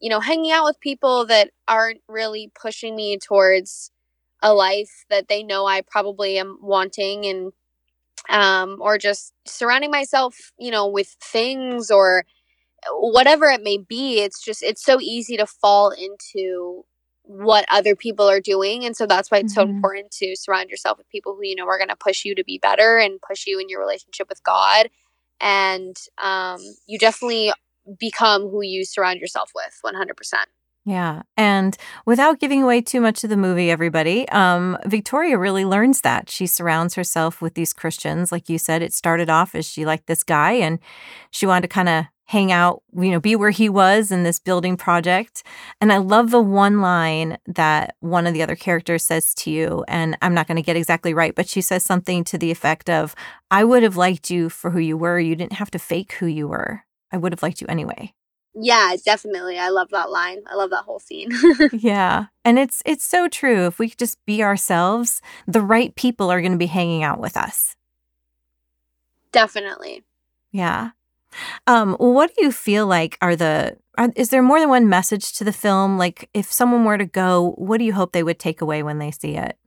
you 0.00 0.08
know, 0.08 0.20
hanging 0.20 0.52
out 0.52 0.64
with 0.64 0.80
people 0.80 1.26
that 1.26 1.50
aren't 1.66 2.00
really 2.08 2.50
pushing 2.60 2.96
me 2.96 3.18
towards 3.18 3.90
a 4.40 4.54
life 4.54 5.04
that 5.10 5.28
they 5.28 5.42
know 5.42 5.66
I 5.66 5.82
probably 5.82 6.38
am 6.38 6.58
wanting 6.62 7.26
and 7.26 7.52
um 8.30 8.78
or 8.80 8.98
just 8.98 9.32
surrounding 9.46 9.90
myself, 9.90 10.52
you 10.58 10.70
know, 10.70 10.86
with 10.86 11.16
things 11.22 11.90
or 11.90 12.24
whatever 12.92 13.46
it 13.46 13.62
may 13.62 13.78
be. 13.78 14.20
It's 14.20 14.42
just 14.42 14.62
it's 14.62 14.84
so 14.84 15.00
easy 15.00 15.36
to 15.36 15.46
fall 15.46 15.90
into 15.90 16.84
what 17.22 17.66
other 17.70 17.94
people 17.94 18.26
are 18.26 18.40
doing 18.40 18.86
and 18.86 18.96
so 18.96 19.04
that's 19.04 19.30
why 19.30 19.36
it's 19.36 19.52
mm-hmm. 19.54 19.68
so 19.68 19.74
important 19.74 20.10
to 20.10 20.34
surround 20.34 20.70
yourself 20.70 20.96
with 20.96 21.08
people 21.10 21.34
who 21.34 21.40
you 21.42 21.54
know 21.54 21.66
are 21.66 21.76
going 21.76 21.88
to 21.88 21.96
push 21.96 22.24
you 22.24 22.34
to 22.34 22.42
be 22.42 22.58
better 22.58 22.96
and 22.96 23.20
push 23.20 23.46
you 23.46 23.58
in 23.58 23.68
your 23.68 23.80
relationship 23.80 24.30
with 24.30 24.42
God 24.42 24.88
and 25.40 25.96
um, 26.18 26.58
you 26.86 26.98
definitely 26.98 27.52
become 27.98 28.42
who 28.48 28.62
you 28.62 28.84
surround 28.84 29.20
yourself 29.20 29.50
with 29.54 29.78
100%. 29.84 30.12
Yeah. 30.84 31.22
And 31.36 31.76
without 32.06 32.40
giving 32.40 32.62
away 32.62 32.80
too 32.80 33.00
much 33.00 33.22
of 33.22 33.28
the 33.28 33.36
movie, 33.36 33.70
everybody, 33.70 34.26
um, 34.30 34.78
Victoria 34.86 35.36
really 35.36 35.66
learns 35.66 36.00
that. 36.00 36.30
She 36.30 36.46
surrounds 36.46 36.94
herself 36.94 37.42
with 37.42 37.54
these 37.54 37.74
Christians. 37.74 38.32
Like 38.32 38.48
you 38.48 38.56
said, 38.56 38.80
it 38.80 38.94
started 38.94 39.28
off 39.28 39.54
as 39.54 39.66
she 39.66 39.84
liked 39.84 40.06
this 40.06 40.22
guy 40.22 40.52
and 40.52 40.78
she 41.30 41.44
wanted 41.44 41.62
to 41.62 41.68
kind 41.68 41.90
of 41.90 42.04
hang 42.28 42.52
out, 42.52 42.82
you 42.94 43.10
know, 43.10 43.18
be 43.18 43.34
where 43.34 43.48
he 43.48 43.70
was 43.70 44.12
in 44.12 44.22
this 44.22 44.38
building 44.38 44.76
project. 44.76 45.42
And 45.80 45.90
I 45.90 45.96
love 45.96 46.30
the 46.30 46.42
one 46.42 46.82
line 46.82 47.38
that 47.46 47.96
one 48.00 48.26
of 48.26 48.34
the 48.34 48.42
other 48.42 48.54
characters 48.54 49.02
says 49.02 49.34
to 49.36 49.50
you. 49.50 49.82
And 49.88 50.14
I'm 50.20 50.34
not 50.34 50.46
going 50.46 50.56
to 50.56 50.62
get 50.62 50.76
exactly 50.76 51.14
right, 51.14 51.34
but 51.34 51.48
she 51.48 51.62
says 51.62 51.84
something 51.84 52.24
to 52.24 52.36
the 52.36 52.50
effect 52.50 52.90
of, 52.90 53.14
I 53.50 53.64
would 53.64 53.82
have 53.82 53.96
liked 53.96 54.30
you 54.30 54.50
for 54.50 54.70
who 54.70 54.78
you 54.78 54.98
were. 54.98 55.18
You 55.18 55.36
didn't 55.36 55.54
have 55.54 55.70
to 55.70 55.78
fake 55.78 56.12
who 56.12 56.26
you 56.26 56.46
were. 56.48 56.84
I 57.10 57.16
would 57.16 57.32
have 57.32 57.42
liked 57.42 57.62
you 57.62 57.66
anyway. 57.66 58.12
Yeah, 58.54 58.94
definitely. 59.02 59.58
I 59.58 59.70
love 59.70 59.88
that 59.92 60.10
line. 60.10 60.42
I 60.50 60.54
love 60.54 60.68
that 60.68 60.84
whole 60.84 60.98
scene. 60.98 61.30
yeah. 61.72 62.26
And 62.44 62.58
it's 62.58 62.82
it's 62.84 63.04
so 63.04 63.28
true. 63.28 63.66
If 63.66 63.78
we 63.78 63.88
just 63.88 64.18
be 64.26 64.42
ourselves, 64.42 65.22
the 65.46 65.62
right 65.62 65.94
people 65.94 66.30
are 66.30 66.42
going 66.42 66.52
to 66.52 66.58
be 66.58 66.66
hanging 66.66 67.02
out 67.02 67.20
with 67.20 67.38
us. 67.38 67.74
Definitely. 69.32 70.04
Yeah. 70.52 70.90
Um, 71.66 71.94
what 71.94 72.34
do 72.34 72.44
you 72.44 72.52
feel 72.52 72.86
like 72.86 73.18
are 73.20 73.36
the 73.36 73.76
are, 73.96 74.10
is 74.16 74.30
there 74.30 74.42
more 74.42 74.60
than 74.60 74.68
one 74.68 74.88
message 74.88 75.32
to 75.34 75.44
the 75.44 75.52
film? 75.52 75.98
Like 75.98 76.30
if 76.32 76.50
someone 76.50 76.84
were 76.84 76.98
to 76.98 77.06
go, 77.06 77.54
what 77.58 77.78
do 77.78 77.84
you 77.84 77.92
hope 77.92 78.12
they 78.12 78.22
would 78.22 78.38
take 78.38 78.60
away 78.60 78.82
when 78.82 78.98
they 78.98 79.10
see 79.10 79.36
it? 79.36 79.58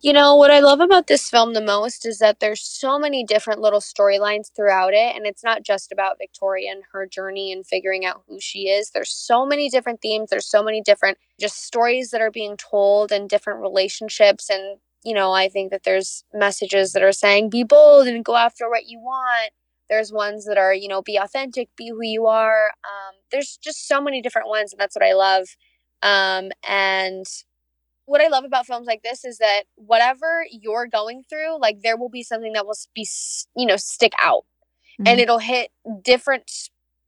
You 0.00 0.12
know, 0.12 0.36
what 0.36 0.50
I 0.50 0.60
love 0.60 0.80
about 0.80 1.06
this 1.06 1.30
film 1.30 1.54
the 1.54 1.62
most 1.62 2.04
is 2.04 2.18
that 2.18 2.38
there's 2.38 2.60
so 2.60 2.98
many 2.98 3.24
different 3.24 3.62
little 3.62 3.80
storylines 3.80 4.52
throughout 4.54 4.92
it. 4.92 5.16
And 5.16 5.26
it's 5.26 5.42
not 5.42 5.62
just 5.62 5.90
about 5.90 6.18
Victoria 6.18 6.72
and 6.72 6.82
her 6.92 7.06
journey 7.06 7.50
and 7.50 7.66
figuring 7.66 8.04
out 8.04 8.22
who 8.28 8.38
she 8.38 8.68
is. 8.68 8.90
There's 8.90 9.10
so 9.10 9.46
many 9.46 9.70
different 9.70 10.02
themes. 10.02 10.28
There's 10.28 10.46
so 10.46 10.62
many 10.62 10.82
different 10.82 11.16
just 11.40 11.64
stories 11.64 12.10
that 12.10 12.20
are 12.20 12.30
being 12.30 12.58
told 12.58 13.12
and 13.12 13.30
different 13.30 13.62
relationships. 13.62 14.50
And, 14.50 14.78
you 15.04 15.14
know, 15.14 15.32
I 15.32 15.48
think 15.48 15.70
that 15.70 15.84
there's 15.84 16.24
messages 16.34 16.92
that 16.92 17.02
are 17.02 17.12
saying, 17.12 17.48
be 17.48 17.64
bold 17.64 18.06
and 18.06 18.22
go 18.22 18.36
after 18.36 18.68
what 18.68 18.86
you 18.86 18.98
want. 18.98 19.52
There's 19.88 20.12
ones 20.12 20.46
that 20.46 20.58
are, 20.58 20.74
you 20.74 20.88
know, 20.88 21.02
be 21.02 21.16
authentic, 21.16 21.68
be 21.76 21.90
who 21.90 22.02
you 22.02 22.26
are. 22.26 22.70
Um, 22.84 23.16
there's 23.30 23.58
just 23.62 23.86
so 23.86 24.00
many 24.00 24.22
different 24.22 24.48
ones. 24.48 24.72
And 24.72 24.80
that's 24.80 24.96
what 24.96 25.04
I 25.04 25.12
love. 25.12 25.46
Um, 26.02 26.50
and 26.68 27.26
what 28.06 28.20
I 28.20 28.28
love 28.28 28.44
about 28.44 28.66
films 28.66 28.86
like 28.86 29.02
this 29.02 29.24
is 29.24 29.38
that 29.38 29.64
whatever 29.76 30.44
you're 30.50 30.86
going 30.86 31.22
through, 31.28 31.58
like 31.60 31.82
there 31.82 31.96
will 31.96 32.10
be 32.10 32.22
something 32.22 32.52
that 32.52 32.66
will 32.66 32.76
be, 32.94 33.06
you 33.56 33.66
know, 33.66 33.76
stick 33.76 34.12
out 34.20 34.44
mm-hmm. 35.00 35.08
and 35.08 35.20
it'll 35.20 35.38
hit 35.38 35.70
different 36.02 36.50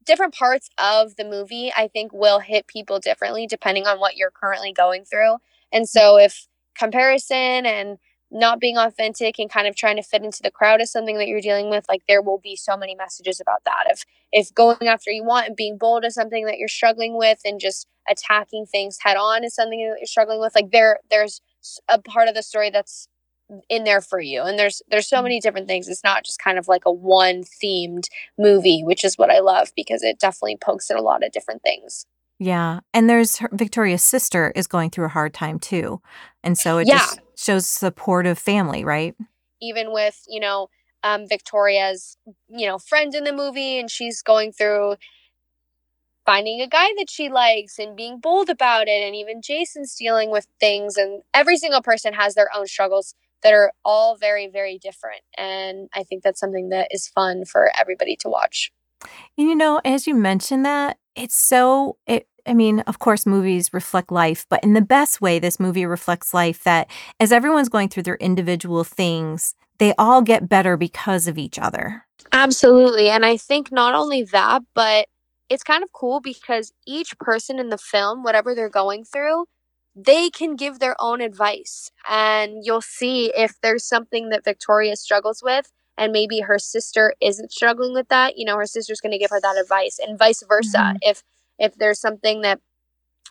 different 0.05 0.33
parts 0.33 0.69
of 0.77 1.17
the 1.17 1.25
movie 1.25 1.69
I 1.75 1.89
think 1.89 2.13
will 2.13 2.39
hit 2.39 2.65
people 2.67 2.97
differently 2.97 3.45
depending 3.45 3.85
on 3.85 3.99
what 3.99 4.15
you're 4.15 4.31
currently 4.31 4.71
going 4.71 5.03
through. 5.03 5.35
And 5.71 5.87
so 5.87 6.17
if 6.17 6.47
comparison 6.77 7.65
and 7.65 7.97
not 8.29 8.59
being 8.59 8.77
authentic 8.77 9.39
and 9.39 9.49
kind 9.49 9.67
of 9.67 9.75
trying 9.75 9.95
to 9.95 10.03
fit 10.03 10.23
into 10.23 10.41
the 10.43 10.51
crowd 10.51 10.81
is 10.81 10.91
something 10.91 11.17
that 11.17 11.27
you're 11.27 11.41
dealing 11.41 11.69
with 11.69 11.85
like 11.87 12.01
there 12.07 12.21
will 12.21 12.39
be 12.39 12.55
so 12.55 12.75
many 12.75 12.93
messages 12.95 13.39
about 13.39 13.63
that 13.65 13.85
if 13.87 14.03
if 14.31 14.53
going 14.53 14.87
after 14.87 15.11
you 15.11 15.23
want 15.23 15.47
and 15.47 15.55
being 15.55 15.77
bold 15.77 16.03
is 16.03 16.15
something 16.15 16.45
that 16.45 16.57
you're 16.57 16.67
struggling 16.67 17.17
with 17.17 17.39
and 17.45 17.59
just 17.59 17.87
attacking 18.09 18.65
things 18.65 18.97
head 19.01 19.17
on 19.17 19.43
is 19.43 19.55
something 19.55 19.79
that 19.79 19.97
you're 19.99 20.05
struggling 20.05 20.39
with 20.39 20.53
like 20.55 20.71
there 20.71 20.99
there's 21.09 21.41
a 21.87 22.01
part 22.01 22.27
of 22.27 22.35
the 22.35 22.43
story 22.43 22.69
that's 22.69 23.07
in 23.69 23.85
there 23.85 24.01
for 24.01 24.19
you 24.19 24.41
and 24.41 24.59
there's 24.59 24.81
there's 24.89 25.07
so 25.07 25.17
mm-hmm. 25.17 25.23
many 25.23 25.39
different 25.39 25.67
things 25.67 25.87
it's 25.87 26.03
not 26.03 26.25
just 26.25 26.39
kind 26.39 26.57
of 26.57 26.67
like 26.67 26.83
a 26.85 26.91
one 26.91 27.43
themed 27.63 28.03
movie 28.37 28.83
which 28.83 29.05
is 29.05 29.17
what 29.17 29.29
i 29.29 29.39
love 29.39 29.71
because 29.73 30.03
it 30.03 30.19
definitely 30.19 30.57
pokes 30.57 30.91
at 30.91 30.97
a 30.97 31.01
lot 31.01 31.23
of 31.23 31.31
different 31.31 31.61
things 31.63 32.05
yeah. 32.39 32.81
And 32.93 33.09
there's 33.09 33.37
her, 33.37 33.49
Victoria's 33.51 34.03
sister 34.03 34.51
is 34.55 34.67
going 34.67 34.91
through 34.91 35.05
a 35.05 35.09
hard 35.09 35.33
time 35.33 35.59
too. 35.59 36.01
And 36.43 36.57
so 36.57 36.77
it 36.77 36.87
yeah. 36.87 36.99
just 36.99 37.19
shows 37.37 37.67
supportive 37.67 38.37
family, 38.37 38.83
right? 38.83 39.15
Even 39.61 39.91
with, 39.91 40.21
you 40.27 40.39
know, 40.39 40.69
um, 41.03 41.27
Victoria's, 41.27 42.17
you 42.49 42.67
know, 42.67 42.77
friend 42.77 43.13
in 43.15 43.23
the 43.23 43.31
movie 43.31 43.79
and 43.79 43.89
she's 43.89 44.21
going 44.21 44.51
through 44.51 44.95
finding 46.25 46.59
a 46.61 46.67
guy 46.67 46.87
that 46.97 47.09
she 47.09 47.29
likes 47.29 47.79
and 47.79 47.95
being 47.95 48.19
bold 48.19 48.49
about 48.49 48.87
it. 48.87 49.05
And 49.05 49.15
even 49.15 49.41
Jason's 49.41 49.95
dealing 49.95 50.29
with 50.29 50.47
things. 50.59 50.97
And 50.97 51.21
every 51.33 51.57
single 51.57 51.81
person 51.81 52.13
has 52.13 52.35
their 52.35 52.49
own 52.53 52.67
struggles 52.67 53.15
that 53.43 53.53
are 53.53 53.71
all 53.85 54.17
very, 54.17 54.47
very 54.47 54.77
different. 54.77 55.21
And 55.37 55.89
I 55.95 56.03
think 56.03 56.23
that's 56.23 56.39
something 56.39 56.69
that 56.69 56.89
is 56.91 57.07
fun 57.07 57.45
for 57.45 57.71
everybody 57.79 58.17
to 58.17 58.29
watch. 58.29 58.71
And 59.37 59.47
you 59.47 59.55
know, 59.55 59.79
as 59.85 60.07
you 60.07 60.15
mentioned 60.15 60.65
that, 60.65 60.97
it's 61.15 61.35
so 61.35 61.97
it 62.07 62.27
I 62.47 62.53
mean, 62.53 62.81
of 62.81 62.99
course, 62.99 63.25
movies 63.25 63.73
reflect 63.73 64.11
life, 64.11 64.45
but 64.49 64.63
in 64.63 64.73
the 64.73 64.81
best 64.81 65.21
way, 65.21 65.39
this 65.39 65.59
movie 65.59 65.85
reflects 65.85 66.33
life 66.33 66.63
that 66.63 66.89
as 67.19 67.31
everyone's 67.31 67.69
going 67.69 67.89
through 67.89 68.03
their 68.03 68.15
individual 68.15 68.83
things, 68.83 69.55
they 69.77 69.93
all 69.97 70.21
get 70.21 70.49
better 70.49 70.77
because 70.77 71.27
of 71.27 71.37
each 71.37 71.59
other. 71.59 72.05
Absolutely. 72.31 73.09
And 73.09 73.25
I 73.25 73.37
think 73.37 73.71
not 73.71 73.93
only 73.93 74.23
that, 74.23 74.63
but 74.73 75.07
it's 75.49 75.63
kind 75.63 75.83
of 75.83 75.91
cool 75.93 76.19
because 76.19 76.73
each 76.85 77.17
person 77.19 77.59
in 77.59 77.69
the 77.69 77.77
film, 77.77 78.23
whatever 78.23 78.53
they're 78.53 78.69
going 78.69 79.05
through, 79.05 79.45
they 79.95 80.29
can 80.29 80.55
give 80.55 80.79
their 80.79 80.95
own 80.99 81.21
advice. 81.21 81.89
And 82.09 82.63
you'll 82.63 82.81
see 82.81 83.31
if 83.35 83.55
there's 83.61 83.85
something 83.85 84.29
that 84.29 84.43
Victoria 84.43 84.95
struggles 84.95 85.41
with 85.43 85.71
and 85.97 86.11
maybe 86.11 86.41
her 86.41 86.59
sister 86.59 87.13
isn't 87.19 87.51
struggling 87.51 87.93
with 87.93 88.07
that, 88.09 88.37
you 88.37 88.45
know, 88.45 88.57
her 88.57 88.67
sister's 88.67 89.01
going 89.01 89.13
to 89.13 89.17
give 89.17 89.31
her 89.31 89.41
that 89.41 89.57
advice 89.57 89.99
and 89.99 90.19
vice 90.19 90.43
versa. 90.47 90.77
Mm-hmm. 90.77 90.97
If 91.01 91.23
if 91.59 91.75
there's 91.75 91.99
something 91.99 92.41
that 92.41 92.59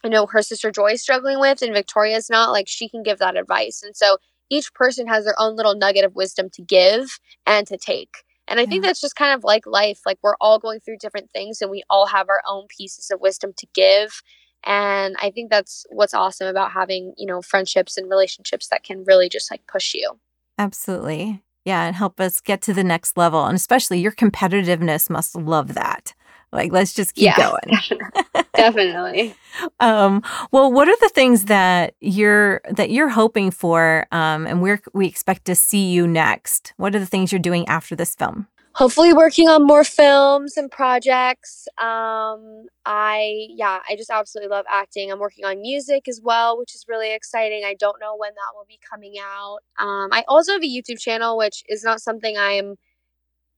you 0.05 0.11
know 0.11 0.27
her 0.27 0.43
sister 0.43 0.71
Joy 0.71 0.93
is 0.93 1.03
struggling 1.03 1.41
with 1.41 1.63
and 1.63 1.75
Victoria's 1.75 2.31
not, 2.31 2.53
like 2.53 2.69
she 2.69 2.89
can 2.89 3.03
give 3.03 3.19
that 3.19 3.37
advice. 3.37 3.83
And 3.83 3.97
so 3.97 4.19
each 4.51 4.73
person 4.75 5.07
has 5.09 5.25
their 5.25 5.39
own 5.39 5.57
little 5.57 5.75
nugget 5.75 6.05
of 6.05 6.15
wisdom 6.15 6.49
to 6.51 6.63
give 6.63 7.19
and 7.47 7.67
to 7.67 7.77
take. 7.77 8.25
And 8.49 8.61
I 8.61 8.67
think 8.67 8.85
that's 8.85 9.01
just 9.01 9.17
kind 9.17 9.35
of 9.35 9.43
like 9.43 9.67
life. 9.67 10.03
Like 10.07 10.19
we're 10.23 10.37
all 10.41 10.61
going 10.61 10.79
through 10.79 10.99
different 10.99 11.31
things 11.33 11.61
and 11.61 11.71
we 11.71 11.83
all 11.91 12.07
have 12.07 12.29
our 12.29 12.43
own 12.47 12.67
pieces 12.69 13.11
of 13.11 13.21
wisdom 13.21 13.53
to 13.57 13.67
give. 13.75 14.23
And 14.65 15.17
I 15.21 15.31
think 15.31 15.51
that's 15.51 15.85
what's 15.91 16.15
awesome 16.15 16.47
about 16.47 16.73
having, 16.73 17.13
you 17.17 17.27
know, 17.27 17.43
friendships 17.43 17.97
and 17.97 18.09
relationships 18.09 18.69
that 18.69 18.85
can 18.85 19.05
really 19.05 19.29
just 19.29 19.51
like 19.51 19.67
push 19.67 19.95
you. 19.95 20.19
Absolutely. 20.59 21.43
Yeah, 21.65 21.87
and 21.87 21.97
help 21.97 22.21
us 22.21 22.41
get 22.41 22.63
to 22.63 22.73
the 22.73 22.85
next 22.85 23.17
level. 23.17 23.45
And 23.45 23.57
especially 23.57 23.99
your 23.99 24.13
competitiveness 24.13 25.11
must 25.11 25.35
love 25.35 25.75
that. 25.75 26.15
Like, 26.57 26.73
let's 26.73 26.93
just 26.93 27.15
keep 27.15 27.27
yeah, 27.27 27.37
going. 27.37 28.45
Definitely. 28.57 29.35
um, 29.81 30.23
well, 30.51 30.73
what 30.73 30.89
are 30.89 30.97
the 31.01 31.11
things 31.11 31.45
that 31.45 31.95
you're 32.01 32.61
that 32.71 32.91
you're 32.91 33.11
hoping 33.11 33.51
for, 33.51 34.07
um, 34.11 34.47
and 34.47 34.61
where 34.61 34.81
we 34.93 35.07
expect 35.07 35.45
to 35.45 35.55
see 35.55 35.91
you 35.91 36.07
next? 36.09 36.73
What 36.77 36.95
are 36.95 36.99
the 36.99 37.07
things 37.07 37.31
you're 37.31 37.39
doing 37.39 37.69
after 37.69 37.95
this 37.95 38.15
film? 38.15 38.49
hopefully 38.77 39.15
working 39.15 39.49
on 39.49 39.67
more 39.67 39.85
films 39.85 40.59
and 40.59 40.71
projects. 40.71 41.67
Um, 41.79 42.67
I 42.85 43.47
yeah, 43.49 43.81
I 43.89 43.97
just 43.97 44.11
absolutely 44.11 44.51
love 44.51 44.67
acting. 44.71 45.11
I'm 45.11 45.19
working 45.19 45.47
on 45.47 45.63
music 45.63 46.07
as 46.09 46.21
well, 46.23 46.59
which 46.59 46.75
is 46.75 46.85
really 46.87 47.15
exciting. 47.15 47.63
I 47.65 47.75
don't 47.75 47.99
know 48.01 48.15
when 48.17 48.33
that 48.35 48.55
will 48.55 48.67
be 48.69 48.79
coming 48.89 49.15
out. 49.19 49.61
Um, 49.79 50.11
I 50.13 50.25
also 50.29 50.53
have 50.53 50.63
a 50.63 50.67
YouTube 50.67 51.01
channel, 51.01 51.39
which 51.39 51.63
is 51.69 51.83
not 51.85 52.03
something 52.03 52.37
I'm, 52.37 52.77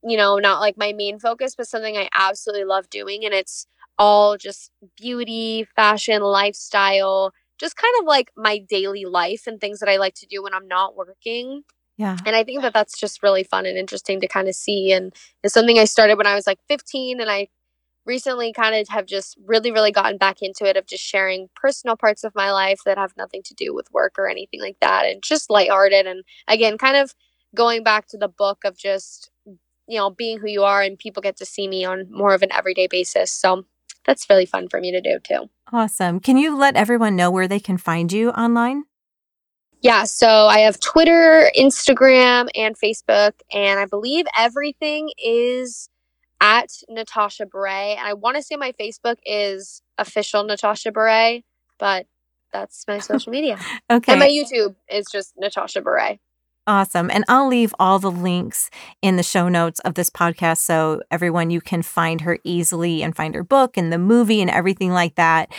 you 0.02 0.16
know, 0.16 0.38
not 0.38 0.61
like 0.61 0.76
my 0.76 0.92
main 0.92 1.18
focus, 1.18 1.54
but 1.56 1.68
something 1.68 1.96
I 1.96 2.08
absolutely 2.14 2.64
love 2.64 2.90
doing, 2.90 3.24
and 3.24 3.34
it's 3.34 3.66
all 3.98 4.37
just 4.37 4.70
beauty, 4.96 5.66
fashion, 5.74 6.22
lifestyle, 6.22 7.32
just 7.58 7.76
kind 7.76 7.94
of 8.00 8.06
like 8.06 8.30
my 8.37 8.58
daily 8.58 9.04
life 9.04 9.46
and 9.46 9.61
things 9.61 9.80
that 9.80 9.88
I 9.88 9.96
like 9.96 10.14
to 10.14 10.26
do 10.26 10.42
when 10.42 10.54
I'm 10.54 10.68
not 10.68 10.96
working. 10.96 11.64
Yeah. 11.96 12.16
And 12.24 12.37
I 12.37 12.44
think 12.44 12.62
that 12.62 12.72
that's 12.72 12.96
just 12.98 13.24
really 13.24 13.42
fun 13.42 13.66
and 13.66 13.76
interesting 13.76 14.20
to 14.20 14.28
kind 14.28 14.46
of 14.46 14.54
see. 14.54 14.92
And 14.92 15.12
it's 15.42 15.52
something 15.52 15.78
I 15.78 15.84
started 15.84 16.16
when 16.16 16.28
I 16.28 16.37
was 16.37 16.46
like 16.46 16.61
15. 16.68 17.20
And 17.20 17.28
I 17.28 17.48
recently 18.06 18.52
kind 18.52 18.76
of 18.76 18.88
have 18.88 19.04
just 19.04 19.37
really, 19.44 19.72
really 19.72 19.90
gotten 19.90 20.16
back 20.16 20.40
into 20.40 20.64
it 20.64 20.76
of 20.76 20.87
just 20.87 21.02
sharing 21.02 21.48
personal 21.56 21.96
parts 21.96 22.22
of 22.22 22.37
my 22.37 22.52
life 22.52 22.80
that 22.87 22.98
have 22.98 23.16
nothing 23.16 23.42
to 23.46 23.54
do 23.54 23.74
with 23.74 23.90
work 23.92 24.14
or 24.16 24.28
anything 24.28 24.61
like 24.61 24.76
that. 24.80 25.06
And 25.06 25.24
just 25.24 25.50
lighthearted. 25.50 26.06
And 26.06 26.22
again, 26.46 26.78
kind 26.78 26.96
of 26.96 27.14
going 27.56 27.82
back 27.82 28.06
to 28.08 28.16
the 28.16 28.28
book 28.28 28.58
of 28.64 28.78
just, 28.78 29.32
you 29.88 29.98
know, 29.98 30.11
being 30.11 30.38
who 30.38 30.48
you 30.48 30.62
are 30.62 30.83
and 30.83 30.98
people 30.98 31.22
get 31.22 31.37
to 31.38 31.46
see 31.46 31.66
me 31.66 31.85
on 31.85 32.07
more 32.11 32.35
of 32.35 32.42
an 32.42 32.53
everyday 32.53 32.87
basis. 32.87 33.33
So 33.33 33.64
that's 34.05 34.29
really 34.31 34.46
fun 34.46 34.68
for 34.68 34.81
me 34.81 34.92
to 34.92 35.01
do 35.01 35.18
too. 35.22 35.48
Awesome. 35.72 36.20
Can 36.20 36.37
you 36.37 36.57
let 36.57 36.77
everyone 36.77 37.16
know 37.16 37.31
where 37.31 37.48
they 37.48 37.61
can 37.61 37.79
find 37.79 38.12
you 38.12 38.31
online? 38.31 38.85
Yeah, 39.81 40.05
so 40.05 40.29
I 40.29 40.61
have 40.61 40.81
Twitter, 40.81 41.51
Instagram, 41.57 42.48
and 42.57 42.77
Facebook, 42.77 43.33
and 43.53 43.79
I 43.79 43.85
believe 43.85 44.27
everything 44.37 45.11
is 45.18 45.88
at 46.40 46.70
Natasha 46.88 47.46
Bure. 47.46 47.68
And 47.68 48.01
I 48.01 48.14
want 48.14 48.37
to 48.37 48.42
say 48.42 48.57
my 48.57 48.72
Facebook 48.72 49.16
is 49.24 49.83
official 49.96 50.42
Natasha 50.42 50.90
Bure, 50.90 51.40
but 51.79 52.07
that's 52.53 52.85
my 52.88 52.98
social 52.98 53.31
media. 53.31 53.59
okay. 53.90 54.12
And 54.12 54.20
my 54.20 54.29
YouTube 54.29 54.74
is 54.90 55.07
just 55.12 55.35
Natasha 55.38 55.81
Bure. 55.81 56.16
Awesome. 56.68 57.11
And 57.11 57.24
I'll 57.28 57.48
leave 57.48 57.74
all 57.78 57.98
the 57.98 58.11
links 58.11 58.68
in 59.00 59.16
the 59.16 59.22
show 59.22 59.48
notes 59.48 59.81
of 59.81 59.94
this 59.94 60.11
podcast 60.11 60.59
so 60.59 61.00
everyone 61.11 61.48
you 61.48 61.62
can 61.62 61.81
find 61.81 62.20
her 62.20 62.38
easily 62.44 63.02
and 63.02 63.16
find 63.16 63.35
her 63.35 63.42
book 63.42 63.78
and 63.78 63.90
the 63.90 63.96
movie 63.96 64.42
and 64.42 64.50
everything 64.50 64.92
like 64.92 65.14
that. 65.14 65.50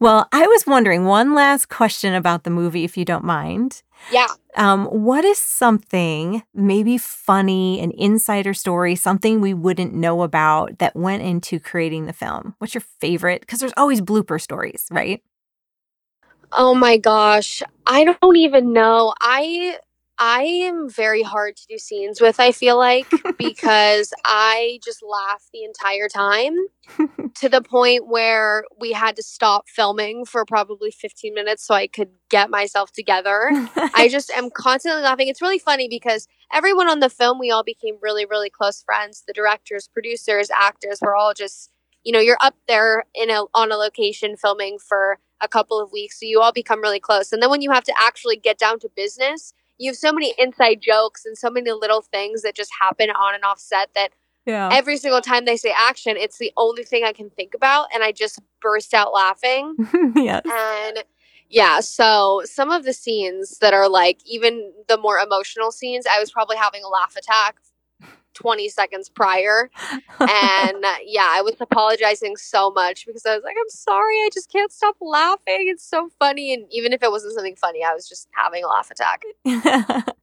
Well, 0.00 0.26
I 0.32 0.44
was 0.48 0.66
wondering 0.66 1.04
one 1.04 1.36
last 1.36 1.68
question 1.68 2.14
about 2.14 2.42
the 2.42 2.50
movie, 2.50 2.82
if 2.82 2.96
you 2.96 3.04
don't 3.04 3.22
mind. 3.22 3.84
Yeah. 4.10 4.26
Um, 4.56 4.86
what 4.86 5.24
is 5.24 5.38
something, 5.38 6.42
maybe 6.52 6.98
funny, 6.98 7.78
an 7.78 7.92
insider 7.96 8.52
story, 8.52 8.96
something 8.96 9.40
we 9.40 9.54
wouldn't 9.54 9.94
know 9.94 10.22
about 10.22 10.80
that 10.80 10.96
went 10.96 11.22
into 11.22 11.60
creating 11.60 12.06
the 12.06 12.12
film? 12.12 12.56
What's 12.58 12.74
your 12.74 12.82
favorite? 13.00 13.42
Because 13.42 13.60
there's 13.60 13.72
always 13.76 14.00
blooper 14.00 14.40
stories, 14.40 14.86
right? 14.90 15.22
Oh 16.50 16.74
my 16.74 16.96
gosh. 16.96 17.62
I 17.86 18.04
don't 18.04 18.36
even 18.36 18.72
know. 18.72 19.14
I 19.20 19.78
I 20.18 20.42
am 20.42 20.88
very 20.88 21.22
hard 21.22 21.56
to 21.56 21.66
do 21.68 21.78
scenes 21.78 22.20
with, 22.20 22.40
I 22.40 22.52
feel 22.52 22.78
like, 22.78 23.06
because 23.36 24.14
I 24.24 24.78
just 24.82 25.02
laugh 25.02 25.44
the 25.52 25.64
entire 25.64 26.08
time 26.08 26.56
to 27.34 27.48
the 27.48 27.60
point 27.60 28.08
where 28.08 28.64
we 28.80 28.92
had 28.92 29.16
to 29.16 29.22
stop 29.22 29.68
filming 29.68 30.24
for 30.24 30.44
probably 30.46 30.90
15 30.90 31.34
minutes 31.34 31.66
so 31.66 31.74
I 31.74 31.86
could 31.86 32.10
get 32.30 32.48
myself 32.48 32.92
together. 32.92 33.50
I 33.94 34.08
just 34.10 34.30
am 34.30 34.48
constantly 34.50 35.02
laughing. 35.02 35.28
It's 35.28 35.42
really 35.42 35.58
funny 35.58 35.86
because 35.88 36.26
everyone 36.52 36.88
on 36.88 37.00
the 37.00 37.10
film, 37.10 37.38
we 37.38 37.50
all 37.50 37.64
became 37.64 37.96
really, 38.00 38.24
really 38.24 38.50
close 38.50 38.82
friends. 38.82 39.22
The 39.26 39.34
directors, 39.34 39.88
producers, 39.92 40.48
actors, 40.50 41.00
we're 41.02 41.16
all 41.16 41.34
just, 41.34 41.70
you 42.04 42.12
know, 42.12 42.20
you're 42.20 42.38
up 42.40 42.54
there 42.68 43.04
in 43.14 43.28
a 43.28 43.42
on 43.52 43.70
a 43.70 43.76
location 43.76 44.36
filming 44.36 44.78
for 44.78 45.18
a 45.42 45.48
couple 45.48 45.78
of 45.78 45.92
weeks, 45.92 46.20
so 46.20 46.24
you 46.24 46.40
all 46.40 46.52
become 46.52 46.80
really 46.80 47.00
close. 47.00 47.32
And 47.32 47.42
then 47.42 47.50
when 47.50 47.60
you 47.60 47.70
have 47.70 47.84
to 47.84 47.94
actually 48.00 48.36
get 48.36 48.58
down 48.58 48.78
to 48.80 48.88
business, 48.96 49.52
you 49.78 49.90
have 49.90 49.96
so 49.96 50.12
many 50.12 50.34
inside 50.38 50.80
jokes 50.80 51.24
and 51.24 51.36
so 51.36 51.50
many 51.50 51.70
little 51.72 52.02
things 52.02 52.42
that 52.42 52.54
just 52.54 52.70
happen 52.80 53.10
on 53.10 53.34
and 53.34 53.44
off 53.44 53.58
set 53.58 53.90
that 53.94 54.10
Yeah. 54.46 54.68
every 54.72 54.96
single 54.96 55.20
time 55.20 55.44
they 55.44 55.56
say 55.56 55.72
action, 55.76 56.16
it's 56.16 56.38
the 56.38 56.52
only 56.56 56.84
thing 56.84 57.04
I 57.04 57.12
can 57.12 57.30
think 57.30 57.54
about. 57.54 57.88
And 57.92 58.02
I 58.02 58.12
just 58.12 58.40
burst 58.60 58.94
out 58.94 59.12
laughing. 59.12 59.76
yes. 60.14 60.42
And 60.44 61.04
yeah, 61.48 61.80
so 61.80 62.42
some 62.44 62.70
of 62.70 62.84
the 62.84 62.92
scenes 62.92 63.58
that 63.58 63.72
are 63.74 63.88
like 63.88 64.18
even 64.24 64.72
the 64.88 64.98
more 64.98 65.18
emotional 65.18 65.70
scenes, 65.70 66.06
I 66.10 66.18
was 66.20 66.30
probably 66.30 66.56
having 66.56 66.82
a 66.82 66.88
laugh 66.88 67.16
attack 67.16 67.56
20 68.36 68.68
seconds 68.68 69.08
prior. 69.08 69.70
And 70.20 70.84
uh, 70.84 70.94
yeah, 71.04 71.28
I 71.28 71.42
was 71.42 71.54
apologizing 71.58 72.36
so 72.36 72.70
much 72.70 73.06
because 73.06 73.26
I 73.26 73.34
was 73.34 73.42
like, 73.44 73.56
I'm 73.58 73.68
sorry, 73.68 74.14
I 74.16 74.28
just 74.32 74.52
can't 74.52 74.70
stop 74.70 74.96
laughing. 75.00 75.66
It's 75.68 75.84
so 75.84 76.10
funny. 76.18 76.54
And 76.54 76.66
even 76.70 76.92
if 76.92 77.02
it 77.02 77.10
wasn't 77.10 77.34
something 77.34 77.56
funny, 77.56 77.82
I 77.82 77.92
was 77.92 78.08
just 78.08 78.28
having 78.32 78.62
a 78.62 78.68
laugh 78.68 78.90
attack. 78.90 79.22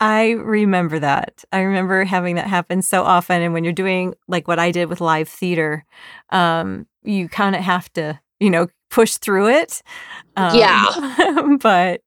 I 0.00 0.30
remember 0.30 0.98
that. 1.00 1.44
I 1.52 1.60
remember 1.60 2.04
having 2.04 2.36
that 2.36 2.46
happen 2.46 2.82
so 2.82 3.02
often. 3.02 3.42
And 3.42 3.52
when 3.52 3.64
you're 3.64 3.72
doing 3.72 4.14
like 4.28 4.48
what 4.48 4.58
I 4.58 4.70
did 4.70 4.88
with 4.88 5.00
live 5.00 5.28
theater, 5.28 5.84
um, 6.30 6.86
you 7.02 7.28
kind 7.28 7.56
of 7.56 7.62
have 7.62 7.92
to, 7.94 8.20
you 8.40 8.50
know, 8.50 8.68
push 8.90 9.16
through 9.16 9.48
it. 9.48 9.82
Um, 10.36 10.56
Yeah. 10.56 11.56
but 11.60 12.00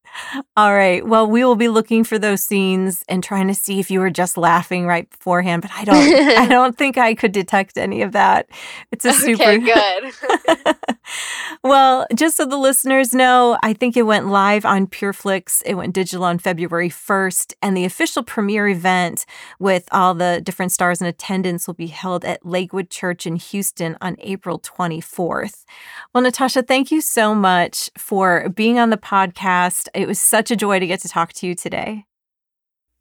all 0.56 0.74
right. 0.74 1.06
Well, 1.06 1.30
we 1.30 1.44
will 1.44 1.56
be 1.56 1.68
looking 1.68 2.04
for 2.04 2.20
those 2.20 2.44
scenes 2.44 3.04
and 3.08 3.24
trying 3.24 3.48
to 3.48 3.54
see 3.54 3.80
if 3.80 3.90
you 3.90 4.00
were 4.00 4.10
just 4.10 4.38
laughing 4.38 4.86
right 4.86 5.10
beforehand. 5.10 5.62
But 5.62 5.72
I 5.74 5.86
don't. 5.86 6.38
I 6.38 6.48
don't 6.50 6.78
think 6.78 6.98
I 6.98 7.16
could 7.16 7.32
detect 7.32 7.78
any 7.78 8.02
of 8.02 8.12
that. 8.12 8.50
It's 8.92 9.06
a 9.06 9.14
super 9.14 9.44
Okay, 9.44 9.60
good. 9.60 10.76
well, 11.64 12.06
just 12.16 12.38
so 12.38 12.46
the 12.46 12.58
listeners 12.58 13.14
know, 13.14 13.58
I 13.64 13.74
think 13.74 13.98
it 13.98 14.04
went 14.04 14.28
live 14.28 14.66
on 14.66 14.88
PureFlix. 14.88 15.62
It 15.66 15.76
went 15.76 15.94
digital 15.94 16.26
on 16.26 16.40
February 16.40 16.90
1st, 16.90 17.54
and 17.62 17.76
the 17.76 17.86
official 17.86 18.24
premiere 18.24 18.68
event 18.68 19.26
with 19.60 19.88
all 19.92 20.14
the 20.14 20.42
different 20.44 20.72
stars 20.72 21.02
in 21.02 21.08
attendance 21.08 21.68
will 21.68 21.74
be 21.74 21.88
held 21.88 22.26
at 22.26 22.46
Lakewood 22.46 22.90
Church 22.90 23.26
in 23.26 23.36
Houston 23.36 23.98
on 24.02 24.16
April 24.20 24.60
24th. 24.60 25.66
Well, 26.14 26.24
Natasha, 26.24 26.64
thank 26.64 26.92
you 26.92 27.02
so 27.02 27.34
much 27.34 27.90
for 27.98 28.50
being 28.50 28.80
on 28.80 28.90
the 28.90 28.98
podcast. 28.98 29.88
It 30.00 30.08
was 30.08 30.20
such 30.20 30.50
a 30.50 30.56
joy 30.56 30.80
to 30.80 30.88
get 30.88 31.02
to 31.02 31.10
talk 31.10 31.34
to 31.34 31.48
you 31.48 31.56
today. 31.56 32.06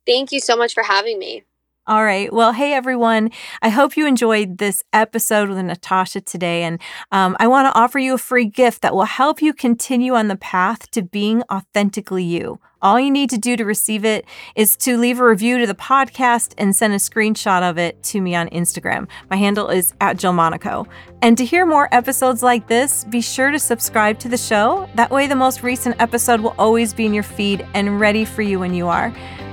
Thank 0.05 0.33
you 0.33 0.41
so 0.41 0.57
much 0.57 0.75
for 0.75 0.83
having 0.83 1.19
me. 1.19 1.45
All 1.89 2.05
right. 2.05 2.31
Well, 2.31 2.53
hey, 2.53 2.75
everyone. 2.75 3.31
I 3.63 3.71
hope 3.71 3.97
you 3.97 4.07
enjoyed 4.07 4.59
this 4.59 4.85
episode 4.93 5.49
with 5.49 5.57
Natasha 5.57 6.21
today. 6.21 6.63
And 6.65 6.79
um, 7.13 7.35
I 7.41 7.47
want 7.47 7.65
to 7.65 7.81
offer 7.81 7.99
you 7.99 8.13
a 8.13 8.19
free 8.19 8.45
gift 8.45 8.83
that 8.83 8.95
will 8.95 9.07
help 9.07 9.41
you 9.41 9.55
continue 9.55 10.13
on 10.13 10.29
the 10.29 10.37
path 10.37 10.91
to 10.91 11.01
being 11.01 11.43
authentically 11.51 12.25
you. 12.25 12.61
All 12.83 13.01
you 13.01 13.11
need 13.11 13.31
to 13.31 13.39
do 13.39 13.57
to 13.57 13.65
receive 13.65 14.05
it 14.05 14.27
is 14.55 14.77
to 14.77 14.99
leave 14.99 15.19
a 15.19 15.27
review 15.27 15.57
to 15.57 15.67
the 15.67 15.75
podcast 15.75 16.53
and 16.59 16.77
send 16.77 16.93
a 16.93 16.99
screenshot 16.99 17.63
of 17.63 17.79
it 17.79 18.03
to 18.05 18.21
me 18.21 18.35
on 18.35 18.51
Instagram. 18.51 19.09
My 19.31 19.37
handle 19.37 19.71
is 19.71 19.95
at 19.99 20.19
Jill 20.19 20.35
Monaco. 20.35 20.87
And 21.23 21.39
to 21.39 21.45
hear 21.47 21.65
more 21.65 21.89
episodes 21.91 22.43
like 22.43 22.69
this, 22.69 23.05
be 23.05 23.23
sure 23.23 23.51
to 23.51 23.59
subscribe 23.59 24.19
to 24.19 24.29
the 24.29 24.37
show. 24.37 24.89
That 24.95 25.11
way, 25.11 25.27
the 25.27 25.35
most 25.35 25.63
recent 25.63 25.97
episode 26.01 26.41
will 26.41 26.55
always 26.59 26.93
be 26.93 27.07
in 27.07 27.15
your 27.15 27.23
feed 27.23 27.67
and 27.73 27.99
ready 27.99 28.27
for 28.27 28.43
you 28.43 28.61
when 28.61 28.75
you 28.75 28.89
are. 28.89 29.11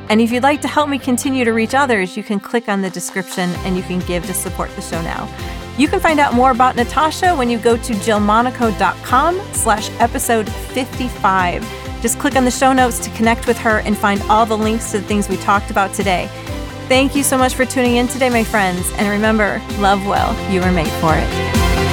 And 0.09 0.21
if 0.21 0.31
you'd 0.31 0.43
like 0.43 0.61
to 0.61 0.67
help 0.67 0.89
me 0.89 0.99
continue 0.99 1.45
to 1.45 1.51
reach 1.51 1.73
others, 1.73 2.15
you 2.15 2.23
can 2.23 2.39
click 2.39 2.69
on 2.69 2.81
the 2.81 2.89
description 2.89 3.49
and 3.65 3.75
you 3.75 3.83
can 3.83 3.99
give 3.99 4.25
to 4.25 4.33
support 4.33 4.69
the 4.75 4.81
show 4.81 5.01
now. 5.01 5.27
You 5.77 5.87
can 5.87 5.99
find 5.99 6.19
out 6.19 6.33
more 6.33 6.51
about 6.51 6.75
Natasha 6.75 7.35
when 7.35 7.49
you 7.49 7.57
go 7.57 7.75
to 7.75 7.93
jillmonaco.com 7.93 9.41
slash 9.53 9.89
episode 9.99 10.49
55. 10.49 12.01
Just 12.01 12.19
click 12.19 12.35
on 12.35 12.45
the 12.45 12.51
show 12.51 12.71
notes 12.71 12.99
to 12.99 13.09
connect 13.11 13.47
with 13.47 13.57
her 13.57 13.79
and 13.79 13.97
find 13.97 14.21
all 14.23 14.45
the 14.45 14.57
links 14.57 14.91
to 14.91 14.99
the 14.99 15.05
things 15.05 15.27
we 15.27 15.37
talked 15.37 15.71
about 15.71 15.93
today. 15.93 16.29
Thank 16.87 17.15
you 17.15 17.23
so 17.23 17.37
much 17.37 17.55
for 17.55 17.65
tuning 17.65 17.95
in 17.95 18.07
today, 18.07 18.29
my 18.29 18.43
friends. 18.43 18.91
And 18.97 19.09
remember, 19.09 19.59
love 19.79 20.05
well. 20.05 20.33
You 20.51 20.61
were 20.61 20.71
made 20.71 20.91
for 21.01 21.13
it. 21.15 21.84